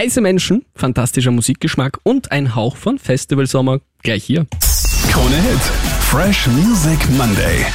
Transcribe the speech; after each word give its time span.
Heiße 0.00 0.22
Menschen, 0.22 0.64
fantastischer 0.74 1.30
Musikgeschmack 1.30 1.98
und 2.04 2.32
ein 2.32 2.54
Hauch 2.54 2.76
von 2.76 2.98
Festivalsommer 2.98 3.80
gleich 4.02 4.24
hier. 4.24 4.46
Krone 5.10 5.36
Hit. 5.36 5.60
Fresh 6.00 6.46
Music 6.46 6.98
Monday. 7.18 7.66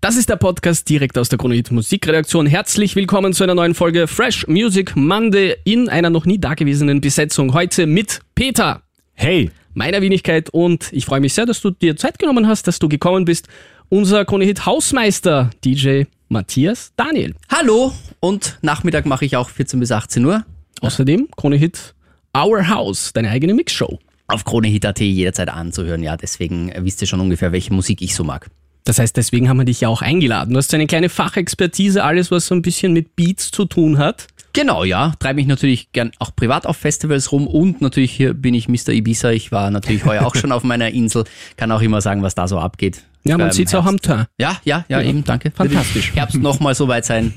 Das 0.00 0.16
ist 0.16 0.28
der 0.28 0.34
Podcast 0.34 0.88
direkt 0.88 1.16
aus 1.16 1.28
der 1.28 1.38
Krone 1.38 1.54
Hit 1.54 1.70
Musikredaktion. 1.70 2.46
Herzlich 2.46 2.96
willkommen 2.96 3.34
zu 3.34 3.44
einer 3.44 3.54
neuen 3.54 3.76
Folge 3.76 4.08
Fresh 4.08 4.48
Music 4.48 4.96
Monday 4.96 5.54
in 5.62 5.88
einer 5.88 6.10
noch 6.10 6.26
nie 6.26 6.40
dagewesenen 6.40 7.00
Besetzung. 7.00 7.54
Heute 7.54 7.86
mit 7.86 8.18
Peter. 8.34 8.82
Hey. 9.14 9.52
Meiner 9.74 10.02
Wenigkeit 10.02 10.50
und 10.50 10.92
ich 10.92 11.06
freue 11.06 11.20
mich 11.20 11.34
sehr, 11.34 11.46
dass 11.46 11.60
du 11.60 11.70
dir 11.70 11.94
Zeit 11.96 12.18
genommen 12.18 12.48
hast, 12.48 12.66
dass 12.66 12.80
du 12.80 12.88
gekommen 12.88 13.26
bist. 13.26 13.46
Unser 13.90 14.24
Krone 14.24 14.44
Hit 14.44 14.66
Hausmeister, 14.66 15.50
DJ 15.64 16.06
Matthias 16.28 16.92
Daniel. 16.96 17.36
Hallo 17.48 17.92
und 18.18 18.58
Nachmittag 18.62 19.06
mache 19.06 19.24
ich 19.24 19.36
auch 19.36 19.50
14 19.50 19.78
bis 19.78 19.92
18 19.92 20.24
Uhr. 20.24 20.44
Außerdem 20.80 21.28
Krone 21.36 21.56
Hit 21.56 21.94
Our 22.36 22.68
House, 22.68 23.12
deine 23.12 23.30
eigene 23.30 23.54
Mixshow. 23.54 23.98
Auf 24.28 24.44
KroneHit.at 24.44 24.98
jederzeit 25.00 25.48
anzuhören, 25.48 26.02
ja, 26.02 26.16
deswegen 26.16 26.72
wisst 26.78 27.00
ihr 27.00 27.06
schon 27.06 27.20
ungefähr, 27.20 27.52
welche 27.52 27.72
Musik 27.72 28.02
ich 28.02 28.14
so 28.14 28.24
mag. 28.24 28.50
Das 28.84 28.98
heißt, 28.98 29.16
deswegen 29.16 29.48
haben 29.48 29.58
wir 29.58 29.64
dich 29.64 29.80
ja 29.80 29.88
auch 29.88 30.02
eingeladen. 30.02 30.52
Du 30.52 30.58
hast 30.58 30.72
eine 30.74 30.86
kleine 30.86 31.08
Fachexpertise, 31.08 32.04
alles 32.04 32.30
was 32.30 32.46
so 32.46 32.54
ein 32.54 32.62
bisschen 32.62 32.92
mit 32.92 33.16
Beats 33.16 33.50
zu 33.50 33.64
tun 33.64 33.98
hat. 33.98 34.26
Genau, 34.56 34.84
ja. 34.84 35.12
Treibe 35.18 35.36
mich 35.36 35.46
natürlich 35.46 35.92
gern 35.92 36.12
auch 36.18 36.34
privat 36.34 36.64
auf 36.64 36.78
Festivals 36.78 37.30
rum 37.30 37.46
und 37.46 37.82
natürlich 37.82 38.10
hier 38.10 38.32
bin 38.32 38.54
ich 38.54 38.68
Mr. 38.68 38.88
Ibiza. 38.88 39.30
Ich 39.32 39.52
war 39.52 39.70
natürlich 39.70 40.06
heuer 40.06 40.24
auch 40.24 40.34
schon 40.34 40.50
auf 40.50 40.64
meiner 40.64 40.88
Insel. 40.88 41.24
Kann 41.58 41.70
auch 41.70 41.82
immer 41.82 42.00
sagen, 42.00 42.22
was 42.22 42.34
da 42.34 42.48
so 42.48 42.58
abgeht. 42.58 43.02
Ja, 43.24 43.36
man 43.36 43.48
Ähm, 43.48 43.52
sieht's 43.52 43.74
auch 43.74 43.84
am 43.84 44.00
Teint. 44.00 44.28
Ja, 44.38 44.58
ja, 44.64 44.86
ja, 44.88 45.02
eben, 45.02 45.24
danke. 45.24 45.50
Fantastisch. 45.50 46.14
Herbst 46.14 46.38
nochmal 46.38 46.74
so 46.74 46.88
weit 46.88 47.04
sein. 47.04 47.34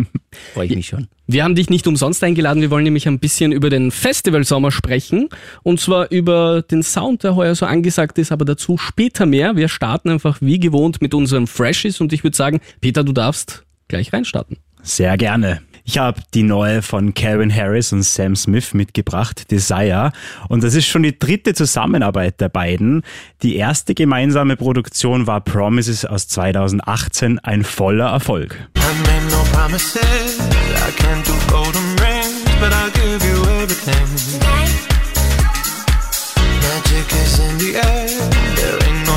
Freue 0.54 0.66
ich 0.66 0.74
mich 0.74 0.86
schon. 0.86 1.08
Wir 1.26 1.44
haben 1.44 1.54
dich 1.54 1.68
nicht 1.68 1.86
umsonst 1.86 2.24
eingeladen. 2.24 2.62
Wir 2.62 2.70
wollen 2.70 2.84
nämlich 2.84 3.06
ein 3.08 3.18
bisschen 3.18 3.52
über 3.52 3.68
den 3.68 3.90
Festivalsommer 3.90 4.70
sprechen. 4.70 5.28
Und 5.64 5.80
zwar 5.80 6.10
über 6.10 6.62
den 6.62 6.82
Sound, 6.82 7.24
der 7.24 7.36
heuer 7.36 7.54
so 7.54 7.66
angesagt 7.66 8.16
ist, 8.16 8.32
aber 8.32 8.46
dazu 8.46 8.78
später 8.78 9.26
mehr. 9.26 9.56
Wir 9.56 9.68
starten 9.68 10.08
einfach 10.08 10.38
wie 10.40 10.58
gewohnt 10.58 11.02
mit 11.02 11.12
unserem 11.12 11.46
Freshies 11.46 12.00
und 12.00 12.14
ich 12.14 12.24
würde 12.24 12.38
sagen, 12.38 12.60
Peter, 12.80 13.04
du 13.04 13.12
darfst 13.12 13.64
gleich 13.88 14.14
reinstarten. 14.14 14.56
Sehr 14.82 15.18
gerne. 15.18 15.60
Ich 15.86 15.98
habe 15.98 16.22
die 16.32 16.42
neue 16.42 16.80
von 16.80 17.12
Calvin 17.12 17.54
Harris 17.54 17.92
und 17.92 18.02
Sam 18.02 18.34
Smith 18.36 18.72
mitgebracht, 18.72 19.50
Desire. 19.50 20.12
Und 20.48 20.64
das 20.64 20.74
ist 20.74 20.86
schon 20.86 21.02
die 21.02 21.18
dritte 21.18 21.52
Zusammenarbeit 21.52 22.40
der 22.40 22.48
beiden. 22.48 23.02
Die 23.42 23.56
erste 23.56 23.94
gemeinsame 23.94 24.56
Produktion 24.56 25.26
war 25.26 25.42
Promises 25.42 26.06
aus 26.06 26.26
2018, 26.28 27.38
ein 27.40 27.64
voller 27.64 28.08
Erfolg. 28.08 28.56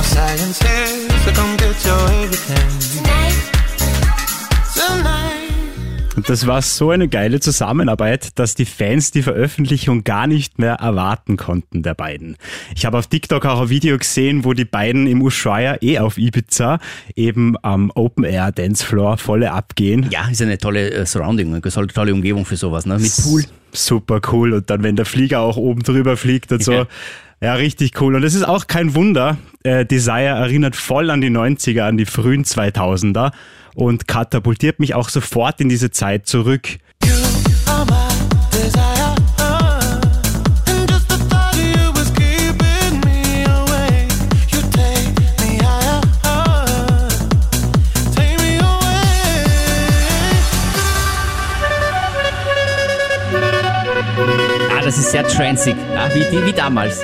Science 0.03 0.59
here, 0.61 1.09
so 1.25 1.31
come 1.33 1.57
get 1.57 1.85
your 1.85 2.09
everything. 2.23 3.03
Tonight. 4.73 5.36
Und 6.17 6.27
das 6.29 6.47
war 6.47 6.63
so 6.63 6.89
eine 6.89 7.07
geile 7.07 7.39
Zusammenarbeit, 7.39 8.39
dass 8.39 8.55
die 8.55 8.65
Fans 8.65 9.11
die 9.11 9.21
Veröffentlichung 9.21 10.03
gar 10.03 10.25
nicht 10.25 10.57
mehr 10.57 10.73
erwarten 10.73 11.37
konnten, 11.37 11.83
der 11.83 11.93
beiden. 11.93 12.37
Ich 12.75 12.87
habe 12.87 12.97
auf 12.97 13.05
TikTok 13.05 13.45
auch 13.45 13.61
ein 13.61 13.69
Video 13.69 13.95
gesehen, 13.99 14.43
wo 14.43 14.53
die 14.53 14.65
beiden 14.65 15.05
im 15.05 15.21
Ushuaia, 15.21 15.77
eh 15.79 15.99
auf 15.99 16.17
Ibiza, 16.17 16.79
eben 17.15 17.55
am 17.61 17.91
Open 17.93 18.23
Air 18.23 18.51
Dancefloor 18.51 19.19
volle 19.19 19.51
abgehen. 19.51 20.07
Ja, 20.09 20.27
ist 20.27 20.41
eine 20.41 20.57
tolle 20.57 20.89
äh, 20.89 21.05
Surrounding, 21.05 21.53
eine 21.53 21.61
tolle, 21.61 22.15
Umgebung 22.15 22.45
für 22.45 22.57
sowas, 22.57 22.87
ne? 22.87 22.97
Mit 22.97 23.15
Pool. 23.21 23.43
Super 23.71 24.19
cool. 24.31 24.53
Und 24.53 24.71
dann, 24.71 24.81
wenn 24.81 24.95
der 24.95 25.05
Flieger 25.05 25.41
auch 25.41 25.57
oben 25.57 25.83
drüber 25.83 26.17
fliegt 26.17 26.51
und 26.51 26.63
so. 26.63 26.73
Ja. 26.73 26.87
Ja, 27.39 27.53
richtig 27.53 28.01
cool. 28.01 28.15
Und 28.15 28.23
es 28.23 28.33
ist 28.33 28.47
auch 28.47 28.65
kein 28.65 28.95
Wunder. 28.95 29.37
Äh, 29.61 29.85
Desire 29.85 30.29
erinnert 30.29 30.75
voll 30.75 31.11
an 31.11 31.21
die 31.21 31.29
90er, 31.29 31.81
an 31.81 31.95
die 31.95 32.05
frühen 32.05 32.43
2000er 32.43 33.31
und 33.77 34.07
katapultiert 34.07 34.79
mich 34.79 34.95
auch 34.95 35.07
sofort 35.07 35.61
in 35.61 35.69
diese 35.69 35.91
Zeit 35.91 36.25
zurück. 36.25 36.79
Ah, 54.69 54.81
das 54.83 54.97
ist 54.97 55.11
sehr 55.11 55.27
transig, 55.27 55.75
ja, 55.93 56.09
wie, 56.15 56.45
wie 56.47 56.51
damals. 56.51 57.03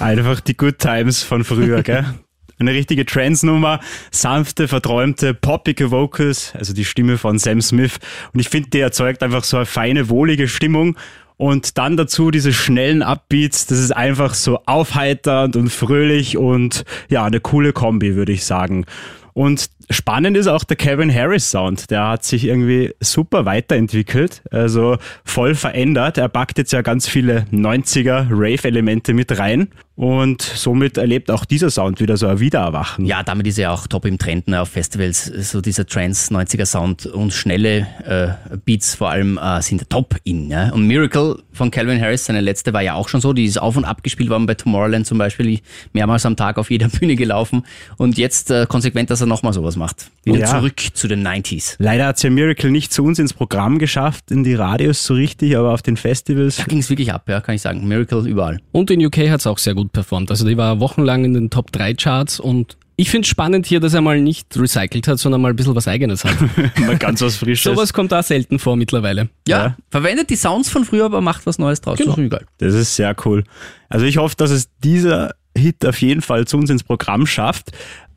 Einfach 0.00 0.40
die 0.40 0.56
Good 0.56 0.80
Times 0.80 1.22
von 1.22 1.44
früher, 1.44 1.84
gell? 1.84 2.04
Eine 2.58 2.72
richtige 2.72 3.06
Trance-Nummer, 3.06 3.80
sanfte, 4.10 4.68
verträumte, 4.68 5.34
poppige 5.34 5.90
Vocals, 5.90 6.52
also 6.56 6.74
die 6.74 6.84
Stimme 6.84 7.18
von 7.18 7.38
Sam 7.38 7.60
Smith. 7.60 7.98
Und 8.32 8.40
ich 8.40 8.48
finde, 8.48 8.70
die 8.70 8.80
erzeugt 8.80 9.22
einfach 9.22 9.44
so 9.44 9.58
eine 9.58 9.66
feine, 9.66 10.08
wohlige 10.08 10.48
Stimmung. 10.48 10.96
Und 11.36 11.78
dann 11.78 11.96
dazu 11.96 12.32
diese 12.32 12.52
schnellen 12.52 13.00
Upbeats, 13.00 13.66
das 13.66 13.78
ist 13.78 13.92
einfach 13.92 14.34
so 14.34 14.58
aufheiternd 14.66 15.54
und 15.54 15.70
fröhlich 15.70 16.36
und 16.36 16.84
ja, 17.08 17.24
eine 17.24 17.38
coole 17.38 17.72
Kombi, 17.72 18.16
würde 18.16 18.32
ich 18.32 18.44
sagen. 18.44 18.86
Und 19.34 19.70
spannend 19.90 20.36
ist 20.36 20.46
auch 20.46 20.64
der 20.64 20.76
Kevin 20.76 21.14
Harris 21.14 21.50
Sound. 21.50 21.90
Der 21.90 22.08
hat 22.08 22.24
sich 22.24 22.44
irgendwie 22.44 22.94
super 23.00 23.44
weiterentwickelt, 23.44 24.42
also 24.50 24.98
voll 25.24 25.54
verändert. 25.54 26.18
Er 26.18 26.28
packt 26.28 26.58
jetzt 26.58 26.72
ja 26.72 26.82
ganz 26.82 27.08
viele 27.08 27.46
90er 27.52 28.28
Rave-Elemente 28.30 29.14
mit 29.14 29.38
rein 29.38 29.68
und 29.98 30.42
somit 30.42 30.96
erlebt 30.96 31.28
auch 31.28 31.44
dieser 31.44 31.70
Sound 31.70 32.00
wieder 32.00 32.16
so 32.16 32.28
ein 32.28 32.38
Wiedererwachen. 32.38 33.04
Ja, 33.04 33.24
damit 33.24 33.48
ist 33.48 33.58
er 33.58 33.72
auch 33.72 33.88
top 33.88 34.04
im 34.04 34.16
Trend 34.16 34.46
ne, 34.46 34.60
auf 34.60 34.68
Festivals. 34.68 35.24
So 35.24 35.60
dieser 35.60 35.86
Trance 35.86 36.32
90er 36.32 36.66
Sound 36.66 37.06
und 37.06 37.32
schnelle 37.32 37.88
äh, 38.04 38.56
Beats 38.64 38.94
vor 38.94 39.10
allem 39.10 39.40
äh, 39.42 39.60
sind 39.60 39.90
top 39.90 40.14
in. 40.22 40.50
Ja? 40.50 40.70
Und 40.72 40.86
Miracle 40.86 41.42
von 41.52 41.72
Calvin 41.72 42.00
Harris, 42.00 42.26
seine 42.26 42.40
letzte 42.40 42.72
war 42.72 42.80
ja 42.80 42.94
auch 42.94 43.08
schon 43.08 43.20
so. 43.20 43.32
Die 43.32 43.44
ist 43.44 43.60
auf 43.60 43.76
und 43.76 43.84
ab 43.84 44.04
gespielt 44.04 44.30
worden 44.30 44.46
bei 44.46 44.54
Tomorrowland 44.54 45.04
zum 45.04 45.18
Beispiel, 45.18 45.58
mehrmals 45.92 46.24
am 46.24 46.36
Tag 46.36 46.58
auf 46.58 46.70
jeder 46.70 46.88
Bühne 47.00 47.16
gelaufen. 47.16 47.64
Und 47.96 48.18
jetzt 48.18 48.52
äh, 48.52 48.66
konsequent, 48.68 49.10
dass 49.10 49.20
er 49.20 49.26
nochmal 49.26 49.52
sowas 49.52 49.74
macht. 49.78 50.10
Wieder 50.24 50.40
Ja. 50.40 50.46
zurück 50.46 50.80
zu 50.92 51.08
den 51.08 51.22
90s. 51.26 51.76
Leider 51.78 52.06
hat's 52.06 52.22
ja 52.22 52.30
Miracle 52.30 52.70
nicht 52.70 52.92
zu 52.92 53.02
uns 53.04 53.18
ins 53.18 53.32
Programm 53.32 53.78
geschafft, 53.78 54.30
in 54.30 54.44
die 54.44 54.54
Radios 54.54 55.04
so 55.04 55.14
richtig, 55.14 55.56
aber 55.56 55.72
auf 55.72 55.80
den 55.82 55.96
Festivals. 55.96 56.56
Da 56.56 56.64
ging 56.64 56.78
es 56.78 56.90
wirklich 56.90 57.12
ab, 57.12 57.28
ja, 57.28 57.40
kann 57.40 57.54
ich 57.54 57.62
sagen. 57.62 57.86
Miracle 57.88 58.26
überall. 58.28 58.60
Und 58.72 58.90
in 58.90 59.04
UK 59.04 59.30
hat's 59.30 59.46
auch 59.46 59.58
sehr 59.58 59.74
gut 59.74 59.92
performt. 59.92 60.30
Also 60.30 60.46
die 60.46 60.56
war 60.56 60.80
wochenlang 60.80 61.24
in 61.24 61.32
den 61.34 61.48
Top 61.50 61.72
3 61.72 61.94
Charts 61.94 62.38
und 62.40 62.76
ich 63.00 63.10
finde 63.10 63.28
spannend 63.28 63.64
hier, 63.64 63.78
dass 63.78 63.94
er 63.94 64.00
mal 64.00 64.20
nicht 64.20 64.48
recycelt 64.58 65.06
hat, 65.06 65.20
sondern 65.20 65.40
mal 65.40 65.50
ein 65.50 65.56
bisschen 65.56 65.76
was 65.76 65.86
eigenes 65.86 66.24
hat. 66.24 66.34
Mal 66.80 66.98
ganz 66.98 67.20
was 67.22 67.36
Frisches. 67.36 67.62
Sowas 67.72 67.92
kommt 67.92 68.10
da 68.10 68.24
selten 68.24 68.58
vor 68.58 68.74
mittlerweile. 68.74 69.28
Ja, 69.46 69.58
Ja. 69.66 69.76
verwendet 69.88 70.30
die 70.30 70.34
Sounds 70.36 70.68
von 70.68 70.84
früher, 70.84 71.04
aber 71.04 71.20
macht 71.20 71.46
was 71.46 71.60
Neues 71.60 71.80
draus. 71.80 71.96
Genau. 71.98 72.16
Das. 72.16 72.40
Das 72.58 72.74
ist 72.74 72.96
sehr 72.96 73.14
cool. 73.24 73.44
Also 73.88 74.04
ich 74.04 74.16
hoffe, 74.16 74.34
dass 74.36 74.50
es 74.50 74.68
dieser 74.82 75.32
Hit 75.56 75.86
auf 75.86 76.00
jeden 76.02 76.22
Fall 76.22 76.48
zu 76.48 76.56
uns 76.56 76.70
ins 76.70 76.82
Programm 76.82 77.24
schafft. 77.26 77.70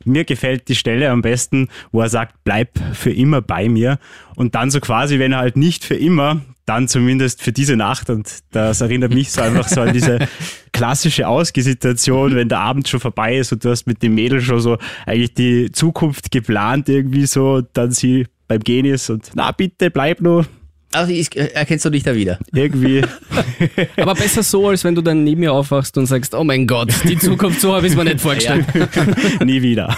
Mir 0.04 0.24
gefällt 0.24 0.68
die 0.68 0.74
Stelle 0.74 1.10
am 1.10 1.22
besten, 1.22 1.68
wo 1.90 2.00
er 2.00 2.08
sagt, 2.08 2.36
bleib 2.44 2.70
für 2.92 3.12
immer 3.12 3.40
bei 3.40 3.68
mir. 3.68 3.98
Und 4.36 4.54
dann 4.54 4.70
so 4.70 4.80
quasi, 4.80 5.18
wenn 5.18 5.32
er 5.32 5.38
halt 5.38 5.56
nicht 5.56 5.84
für 5.84 5.94
immer, 5.94 6.40
dann 6.66 6.88
zumindest 6.88 7.42
für 7.42 7.52
diese 7.52 7.76
Nacht. 7.76 8.10
Und 8.10 8.28
das 8.50 8.80
erinnert 8.80 9.12
mich 9.12 9.30
so 9.32 9.42
einfach 9.42 9.68
so 9.68 9.80
an 9.80 9.92
diese 9.92 10.18
klassische 10.72 11.28
Ausgehsituation, 11.28 12.34
wenn 12.34 12.48
der 12.48 12.60
Abend 12.60 12.88
schon 12.88 13.00
vorbei 13.00 13.36
ist 13.36 13.52
und 13.52 13.64
du 13.64 13.70
hast 13.70 13.86
mit 13.86 14.02
dem 14.02 14.14
Mädel 14.14 14.40
schon 14.40 14.60
so 14.60 14.78
eigentlich 15.06 15.34
die 15.34 15.72
Zukunft 15.72 16.30
geplant 16.30 16.88
irgendwie 16.88 17.26
so, 17.26 17.60
dann 17.60 17.90
sie 17.90 18.26
beim 18.48 18.60
Gehen 18.60 18.86
ist 18.86 19.10
und 19.10 19.30
na 19.34 19.50
bitte 19.52 19.90
bleib 19.90 20.20
nur 20.20 20.46
Also 20.94 21.12
ich, 21.12 21.34
äh, 21.36 21.46
erkennst 21.54 21.84
du 21.84 21.90
dich 21.90 22.02
da 22.02 22.14
wieder? 22.14 22.38
irgendwie. 22.52 23.02
Aber 23.96 24.14
besser 24.14 24.42
so, 24.42 24.68
als 24.68 24.84
wenn 24.84 24.94
du 24.94 25.02
dann 25.02 25.24
neben 25.24 25.40
mir 25.40 25.52
aufwachst 25.52 25.96
und 25.98 26.06
sagst, 26.06 26.34
oh 26.34 26.44
mein 26.44 26.66
Gott, 26.66 26.92
die 27.04 27.18
Zukunft 27.18 27.60
so 27.60 27.74
habe 27.74 27.86
ich 27.86 27.96
mir 27.96 28.04
nicht 28.04 28.20
vorgestellt. 28.20 28.66
Nie 29.44 29.62
wieder. 29.62 29.96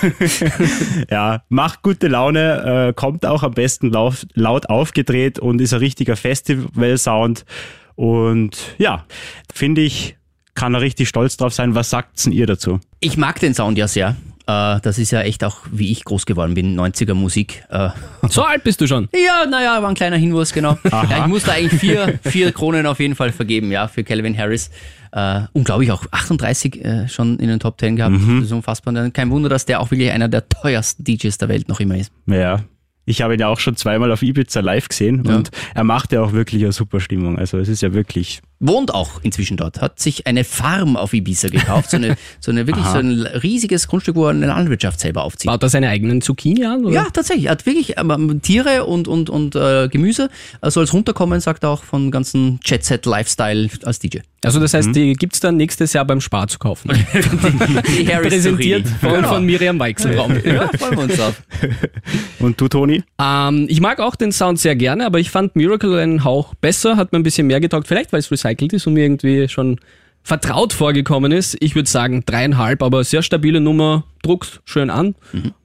ja, 1.10 1.42
macht 1.48 1.82
gute 1.82 2.08
Laune, 2.08 2.88
äh, 2.88 2.92
kommt 2.92 3.26
auch 3.26 3.42
am 3.42 3.52
besten 3.52 3.90
laut, 3.90 4.26
laut 4.34 4.68
aufgedreht 4.70 5.38
und 5.38 5.60
ist 5.60 5.72
ein 5.72 5.80
richtiger 5.80 6.16
Festival-Sound. 6.16 7.44
Und 7.96 8.56
ja, 8.78 9.04
finde 9.52 9.80
ich, 9.82 10.16
kann 10.54 10.74
er 10.74 10.80
richtig 10.80 11.08
stolz 11.08 11.36
drauf 11.36 11.52
sein. 11.52 11.74
Was 11.74 11.90
sagt's 11.90 12.24
denn 12.24 12.32
ihr 12.32 12.46
dazu? 12.46 12.80
Ich 13.00 13.16
mag 13.16 13.40
den 13.40 13.54
Sound 13.54 13.78
ja 13.78 13.88
sehr. 13.88 14.16
Äh, 14.46 14.80
das 14.82 14.98
ist 14.98 15.10
ja 15.10 15.22
echt 15.22 15.42
auch, 15.44 15.58
wie 15.70 15.90
ich 15.90 16.04
groß 16.04 16.26
geworden 16.26 16.54
bin, 16.54 16.78
90er 16.78 17.14
Musik. 17.14 17.64
Äh, 17.70 17.88
So 18.28 18.42
alt 18.42 18.62
bist 18.64 18.80
du 18.80 18.86
schon. 18.86 19.08
ja, 19.14 19.46
naja, 19.46 19.80
war 19.82 19.88
ein 19.88 19.94
kleiner 19.94 20.16
Hinwurf, 20.16 20.52
genau. 20.52 20.78
Ja, 20.90 21.20
ich 21.22 21.26
musste 21.26 21.52
eigentlich 21.52 21.80
vier, 21.80 22.18
vier 22.22 22.52
Kronen 22.52 22.86
auf 22.86 23.00
jeden 23.00 23.14
Fall 23.14 23.32
vergeben, 23.32 23.70
ja, 23.72 23.88
für 23.88 24.04
Calvin 24.04 24.36
Harris. 24.36 24.70
Äh, 25.12 25.42
und 25.52 25.64
glaube 25.64 25.84
ich 25.84 25.92
auch 25.92 26.04
38 26.10 26.84
äh, 26.84 27.08
schon 27.08 27.38
in 27.38 27.48
den 27.48 27.60
Top 27.60 27.78
10 27.80 27.96
gehabt. 27.96 28.16
Das 28.16 28.44
ist 28.44 28.52
unfassbar. 28.52 29.10
Kein 29.10 29.30
Wunder, 29.30 29.48
dass 29.48 29.64
der 29.64 29.80
auch 29.80 29.90
wirklich 29.90 30.10
einer 30.10 30.28
der 30.28 30.48
teuersten 30.48 31.04
DJs 31.04 31.38
der 31.38 31.48
Welt 31.48 31.68
noch 31.68 31.80
immer 31.80 31.96
ist. 31.96 32.12
Ja, 32.26 32.60
Ich 33.06 33.22
habe 33.22 33.34
ihn 33.34 33.40
ja 33.40 33.48
auch 33.48 33.60
schon 33.60 33.76
zweimal 33.76 34.10
auf 34.12 34.22
Ibiza 34.22 34.60
live 34.60 34.88
gesehen 34.88 35.22
Ja. 35.26 35.36
und 35.36 35.50
er 35.74 35.84
macht 35.84 36.12
ja 36.12 36.20
auch 36.22 36.32
wirklich 36.32 36.62
eine 36.64 36.72
super 36.72 37.00
Stimmung. 37.00 37.38
Also 37.38 37.58
es 37.58 37.68
ist 37.68 37.80
ja 37.82 37.92
wirklich 37.94 38.40
Wohnt 38.66 38.94
auch 38.94 39.20
inzwischen 39.22 39.58
dort, 39.58 39.82
hat 39.82 40.00
sich 40.00 40.26
eine 40.26 40.42
Farm 40.42 40.96
auf 40.96 41.12
Ibiza 41.12 41.48
gekauft, 41.48 41.90
so 41.90 41.98
eine, 41.98 42.16
so 42.40 42.50
eine 42.50 42.66
wirklich 42.66 42.86
so 42.86 42.98
ein 42.98 43.20
riesiges 43.20 43.88
Grundstück, 43.88 44.16
wo 44.16 44.24
er 44.24 44.30
eine 44.30 44.46
Landwirtschaft 44.46 45.00
selber 45.00 45.22
aufzieht. 45.24 45.50
Baut 45.50 45.62
er 45.62 45.68
seine 45.68 45.90
eigenen 45.90 46.22
Zucchini 46.22 46.64
an? 46.64 46.86
Oder? 46.86 46.94
Ja, 46.94 47.06
tatsächlich. 47.12 47.46
Er 47.46 47.52
hat 47.52 47.66
wirklich 47.66 47.98
ähm, 47.98 48.40
Tiere 48.40 48.86
und, 48.86 49.06
und, 49.06 49.28
und 49.28 49.54
äh, 49.54 49.88
Gemüse. 49.88 50.30
Er 50.62 50.70
soll 50.70 50.84
es 50.84 50.94
runterkommen, 50.94 51.40
sagt 51.40 51.64
er 51.64 51.70
auch, 51.70 51.84
von 51.84 52.10
ganzen 52.10 52.58
Jet-Set-Lifestyle 52.64 53.68
als 53.84 53.98
DJ. 53.98 54.20
Also 54.44 54.60
das 54.60 54.72
Mhm. 54.72 54.76
heißt, 54.76 54.96
die 54.96 55.12
gibt's 55.14 55.40
dann 55.40 55.56
nächstes 55.56 55.92
Jahr 55.92 56.04
beim 56.04 56.20
Spar 56.20 56.46
zu 56.48 56.58
kaufen. 56.58 56.90
Die 57.98 58.06
Harris 58.12 58.28
Präsentiert 58.28 58.86
von, 59.00 59.10
Genau. 59.14 59.28
von 59.28 59.44
Miriam 59.46 59.78
Weichselraum. 59.78 60.32
Ja, 60.44 60.68
freuen 60.78 60.96
wir 60.96 61.04
uns 61.04 61.16
drauf. 61.16 61.42
Und 62.40 62.60
du, 62.60 62.68
Toni? 62.68 63.02
Ähm, 63.20 63.66
ich 63.68 63.80
mag 63.80 64.00
auch 64.00 64.16
den 64.16 64.32
Sound 64.32 64.58
sehr 64.58 64.76
gerne, 64.76 65.06
aber 65.06 65.18
ich 65.20 65.30
fand 65.30 65.56
Miracle 65.56 65.98
einen 65.98 66.24
Hauch 66.24 66.54
besser, 66.54 66.96
hat 66.96 67.12
mir 67.12 67.18
ein 67.18 67.22
bisschen 67.22 67.46
mehr 67.46 67.60
getaugt, 67.60 67.86
vielleicht 67.88 68.12
weil 68.12 68.20
es 68.20 68.30
recycelt 68.30 68.72
ist 68.72 68.86
und 68.86 68.94
mir 68.94 69.04
irgendwie 69.04 69.48
schon 69.48 69.78
vertraut 70.22 70.72
vorgekommen 70.72 71.32
ist. 71.32 71.56
Ich 71.60 71.74
würde 71.74 71.88
sagen 71.88 72.22
dreieinhalb, 72.24 72.82
aber 72.82 73.04
sehr 73.04 73.22
stabile 73.22 73.60
Nummer, 73.60 74.04
druckt 74.22 74.60
schön 74.64 74.88
an. 74.90 75.14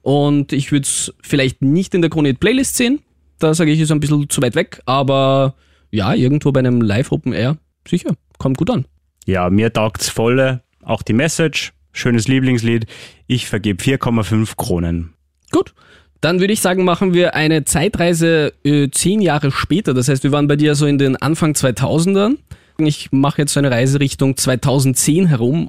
Und 0.02 0.52
ich 0.52 0.70
würde 0.70 0.84
es 0.84 1.12
vielleicht 1.22 1.62
nicht 1.62 1.94
in 1.94 2.02
der 2.02 2.10
Krone 2.10 2.34
Playlist 2.34 2.76
sehen. 2.76 3.00
Da 3.38 3.54
sage 3.54 3.70
ich, 3.72 3.80
ist 3.80 3.90
ein 3.90 4.00
bisschen 4.00 4.28
zu 4.28 4.42
weit 4.42 4.54
weg, 4.54 4.80
aber 4.84 5.54
ja, 5.90 6.12
irgendwo 6.14 6.52
bei 6.52 6.60
einem 6.60 6.82
Live 6.82 7.10
Open 7.10 7.32
Air, 7.32 7.56
sicher, 7.88 8.14
kommt 8.40 8.58
gut 8.58 8.70
an. 8.70 8.86
Ja, 9.26 9.48
mir 9.50 9.72
taugt's 9.72 10.08
volle. 10.08 10.62
Auch 10.82 11.02
die 11.02 11.12
Message, 11.12 11.72
schönes 11.92 12.26
Lieblingslied. 12.26 12.86
Ich 13.28 13.46
vergebe 13.46 13.80
4,5 13.80 14.56
Kronen. 14.56 15.14
Gut. 15.52 15.72
Dann 16.20 16.40
würde 16.40 16.52
ich 16.52 16.60
sagen, 16.60 16.84
machen 16.84 17.14
wir 17.14 17.34
eine 17.34 17.64
Zeitreise 17.64 18.52
äh, 18.62 18.90
zehn 18.90 19.22
Jahre 19.22 19.50
später. 19.50 19.94
Das 19.94 20.08
heißt, 20.08 20.22
wir 20.22 20.32
waren 20.32 20.48
bei 20.48 20.56
dir 20.56 20.74
so 20.74 20.86
in 20.86 20.98
den 20.98 21.16
Anfang 21.16 21.52
2000ern. 21.52 22.36
Ich 22.78 23.12
mache 23.12 23.42
jetzt 23.42 23.54
so 23.54 23.60
eine 23.60 23.70
Reise 23.70 24.00
Richtung 24.00 24.36
2010 24.36 25.26
herum. 25.26 25.68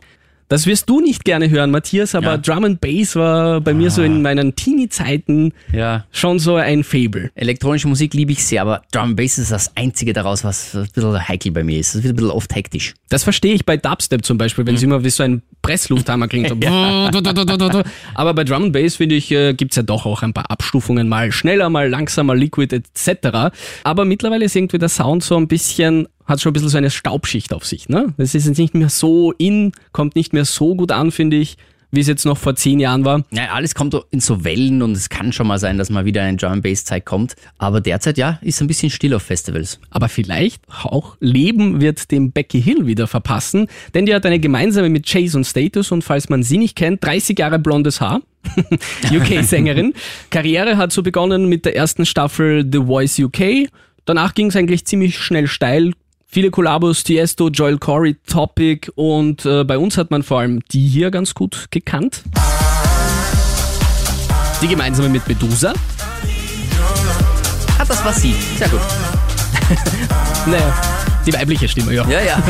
Das 0.52 0.66
wirst 0.66 0.90
du 0.90 1.00
nicht 1.00 1.24
gerne 1.24 1.50
hören, 1.50 1.72
Matthias, 1.72 2.14
aber 2.14 2.32
Ja. 2.32 2.38
Drum 2.38 2.66
and 2.66 2.82
Bass 2.82 3.16
war 3.16 3.62
bei 3.62 3.74
mir 3.74 3.90
so 3.90 4.02
in 4.04 4.22
meinen 4.22 4.54
Teenie-Zeiten 4.54 5.54
Ja. 5.72 6.04
schon 6.12 6.40
so 6.40 6.56
ein 6.58 6.84
Fable. 6.84 7.32
Elektronische 7.36 7.88
Musik 7.88 8.14
liebe 8.14 8.34
ich 8.34 8.44
sehr, 8.44 8.64
aber 8.64 8.82
Drum 8.92 9.12
and 9.12 9.16
Bass 9.16 9.38
ist 9.38 9.50
das 9.54 9.72
einzige 9.78 10.12
daraus, 10.12 10.44
was 10.44 10.76
ein 10.76 10.90
bisschen 10.94 11.26
heikel 11.30 11.54
bei 11.54 11.64
mir 11.64 11.80
ist. 11.80 11.96
Das 11.96 12.04
wird 12.04 12.16
ein 12.16 12.18
bisschen 12.18 12.32
oft 12.32 12.54
hektisch. 12.54 12.96
Das 13.08 13.24
verstehe 13.24 13.54
ich 13.54 13.66
bei 13.66 13.78
Dubstep 13.78 14.26
zum 14.26 14.38
Beispiel, 14.38 14.66
wenn 14.66 14.76
es 14.76 14.84
immer 14.84 15.02
wie 15.06 15.10
so 15.10 15.24
ein 15.24 15.42
Presslufthammer 15.62 16.28
klingt. 16.28 16.50
So 16.52 16.58
Aber 18.16 18.34
bei 18.34 18.44
Drum 18.44 18.64
and 18.64 18.74
Bass, 18.74 18.98
finde 18.98 19.16
ich, 19.16 19.32
äh, 19.32 19.54
gibt's 19.54 19.78
ja 19.78 19.84
doch 19.84 20.06
auch 20.06 20.22
ein 20.22 20.34
paar 20.34 20.52
Abstufungen, 20.52 21.08
mal 21.08 21.32
schneller, 21.32 21.70
mal 21.70 21.88
langsamer, 21.90 22.36
Liquid 22.36 22.76
etc. 22.76 23.54
Aber 23.86 24.04
mittlerweile 24.04 24.44
ist 24.46 24.56
irgendwie 24.58 24.80
der 24.80 24.90
Sound 24.90 25.24
so 25.24 25.38
ein 25.38 25.48
bisschen, 25.48 26.10
hat 26.32 26.42
schon 26.42 26.52
ein 26.52 26.54
bisschen 26.54 26.70
so 26.70 26.78
eine 26.78 26.90
Staubschicht 26.90 27.54
auf 27.54 27.66
sich. 27.66 27.90
Ne? 27.90 28.14
Das 28.18 28.34
ist 28.34 28.48
jetzt 28.48 28.58
nicht 28.58 28.74
mehr 28.74 28.90
so 28.90 29.34
in, 29.34 29.74
kommt 29.92 30.16
nicht 30.16 30.34
mehr 30.34 30.46
so 30.46 30.76
gut 30.76 30.92
an, 30.92 31.12
finde 31.12 31.38
ich, 31.38 31.58
wie 31.92 32.00
es 32.00 32.08
jetzt 32.08 32.26
noch 32.26 32.38
vor 32.38 32.56
zehn 32.56 32.80
Jahren 32.80 33.06
war. 33.06 33.24
Ja, 33.32 33.50
alles 33.52 33.76
kommt 33.76 33.96
in 34.12 34.22
so 34.22 34.44
Wellen 34.44 34.82
und 34.82 34.94
es 34.94 35.10
kann 35.10 35.34
schon 35.34 35.48
mal 35.48 35.60
sein, 35.60 35.78
dass 35.78 35.90
mal 35.90 36.06
wieder 36.06 36.24
eine 36.24 36.38
Drum 36.38 36.62
Bass 36.62 36.86
Zeit 36.86 37.06
kommt. 37.06 37.36
Aber 37.58 37.82
derzeit, 37.82 38.18
ja, 38.18 38.40
ist 38.42 38.62
ein 38.62 38.68
bisschen 38.68 38.90
still 38.90 39.14
auf 39.14 39.24
Festivals. 39.24 39.80
Aber 39.90 40.08
vielleicht 40.08 40.64
auch 40.84 41.18
Leben 41.20 41.82
wird 41.82 42.12
dem 42.12 42.32
Becky 42.32 42.62
Hill 42.62 42.88
wieder 42.88 43.08
verpassen, 43.08 43.68
denn 43.94 44.06
die 44.06 44.16
hat 44.16 44.26
eine 44.26 44.40
gemeinsame 44.40 44.90
mit 44.90 45.06
Chase 45.06 45.38
und 45.38 45.44
Status 45.44 45.92
und 45.92 46.04
falls 46.04 46.30
man 46.30 46.44
sie 46.44 46.58
nicht 46.58 46.76
kennt, 46.76 47.04
30 47.04 47.38
Jahre 47.38 47.60
blondes 47.60 48.00
Haar. 48.00 48.22
UK-Sängerin. 49.12 49.94
Karriere 50.32 50.78
hat 50.78 50.92
so 50.92 51.04
begonnen 51.04 51.48
mit 51.48 51.66
der 51.66 51.76
ersten 51.76 52.06
Staffel 52.06 52.68
The 52.72 52.80
Voice 52.80 53.20
UK. 53.20 53.70
Danach 54.06 54.34
ging 54.34 54.48
es 54.48 54.56
eigentlich 54.56 54.86
ziemlich 54.86 55.20
schnell 55.20 55.48
steil. 55.48 55.94
Viele 56.34 56.50
Kollabos, 56.50 57.04
Tiesto, 57.04 57.50
Joel 57.50 57.78
Corey, 57.78 58.16
Topic 58.26 58.90
und 58.96 59.46
äh, 59.46 59.66
bei 59.66 59.78
uns 59.78 59.98
hat 59.98 60.12
man 60.12 60.24
vor 60.24 60.40
allem 60.40 60.62
die 60.72 60.88
hier 60.88 61.12
ganz 61.12 61.34
gut 61.34 61.66
gekannt. 61.72 62.24
Die 64.62 64.68
gemeinsame 64.70 65.10
mit 65.10 65.28
Medusa. 65.28 65.74
Ah, 67.78 67.84
das 67.86 68.06
war 68.06 68.14
sie. 68.14 68.34
Sehr 68.58 68.70
gut. 68.70 68.80
Naja, 70.48 70.74
die 71.26 71.34
weibliche 71.34 71.68
Stimme, 71.68 71.94
ja. 71.94 72.10
Ja, 72.10 72.22
ja. 72.22 72.42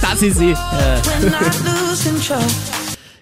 Das 0.00 0.22
ist 0.22 0.38
sie. 0.38 0.54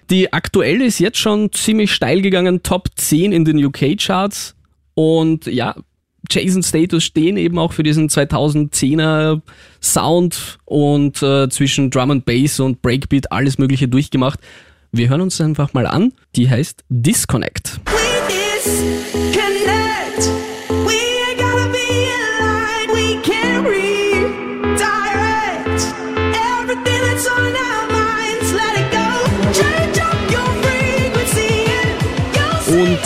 Die 0.09 0.31
aktuelle 0.31 0.85
ist 0.85 0.99
jetzt 0.99 1.17
schon 1.17 1.51
ziemlich 1.51 1.93
steil 1.93 2.21
gegangen, 2.21 2.63
Top 2.63 2.87
10 2.95 3.33
in 3.33 3.43
den 3.43 3.63
UK-Charts. 3.63 4.55
Und 4.95 5.47
ja, 5.47 5.75
Jason 6.29 6.63
Status 6.63 7.03
stehen 7.03 7.37
eben 7.37 7.57
auch 7.57 7.73
für 7.73 7.83
diesen 7.83 8.09
2010er 8.09 9.41
Sound 9.81 10.57
und 10.65 11.21
äh, 11.21 11.49
zwischen 11.49 11.89
Drum 11.89 12.11
and 12.11 12.25
Bass 12.25 12.59
und 12.59 12.81
Breakbeat 12.81 13.31
alles 13.31 13.57
Mögliche 13.57 13.87
durchgemacht. 13.87 14.39
Wir 14.91 15.09
hören 15.09 15.21
uns 15.21 15.39
einfach 15.41 15.73
mal 15.73 15.85
an. 15.85 16.13
Die 16.35 16.49
heißt 16.49 16.83
Disconnect. 16.89 17.79
We 17.85 17.93
disconnect. 18.63 20.29
We 20.69 20.96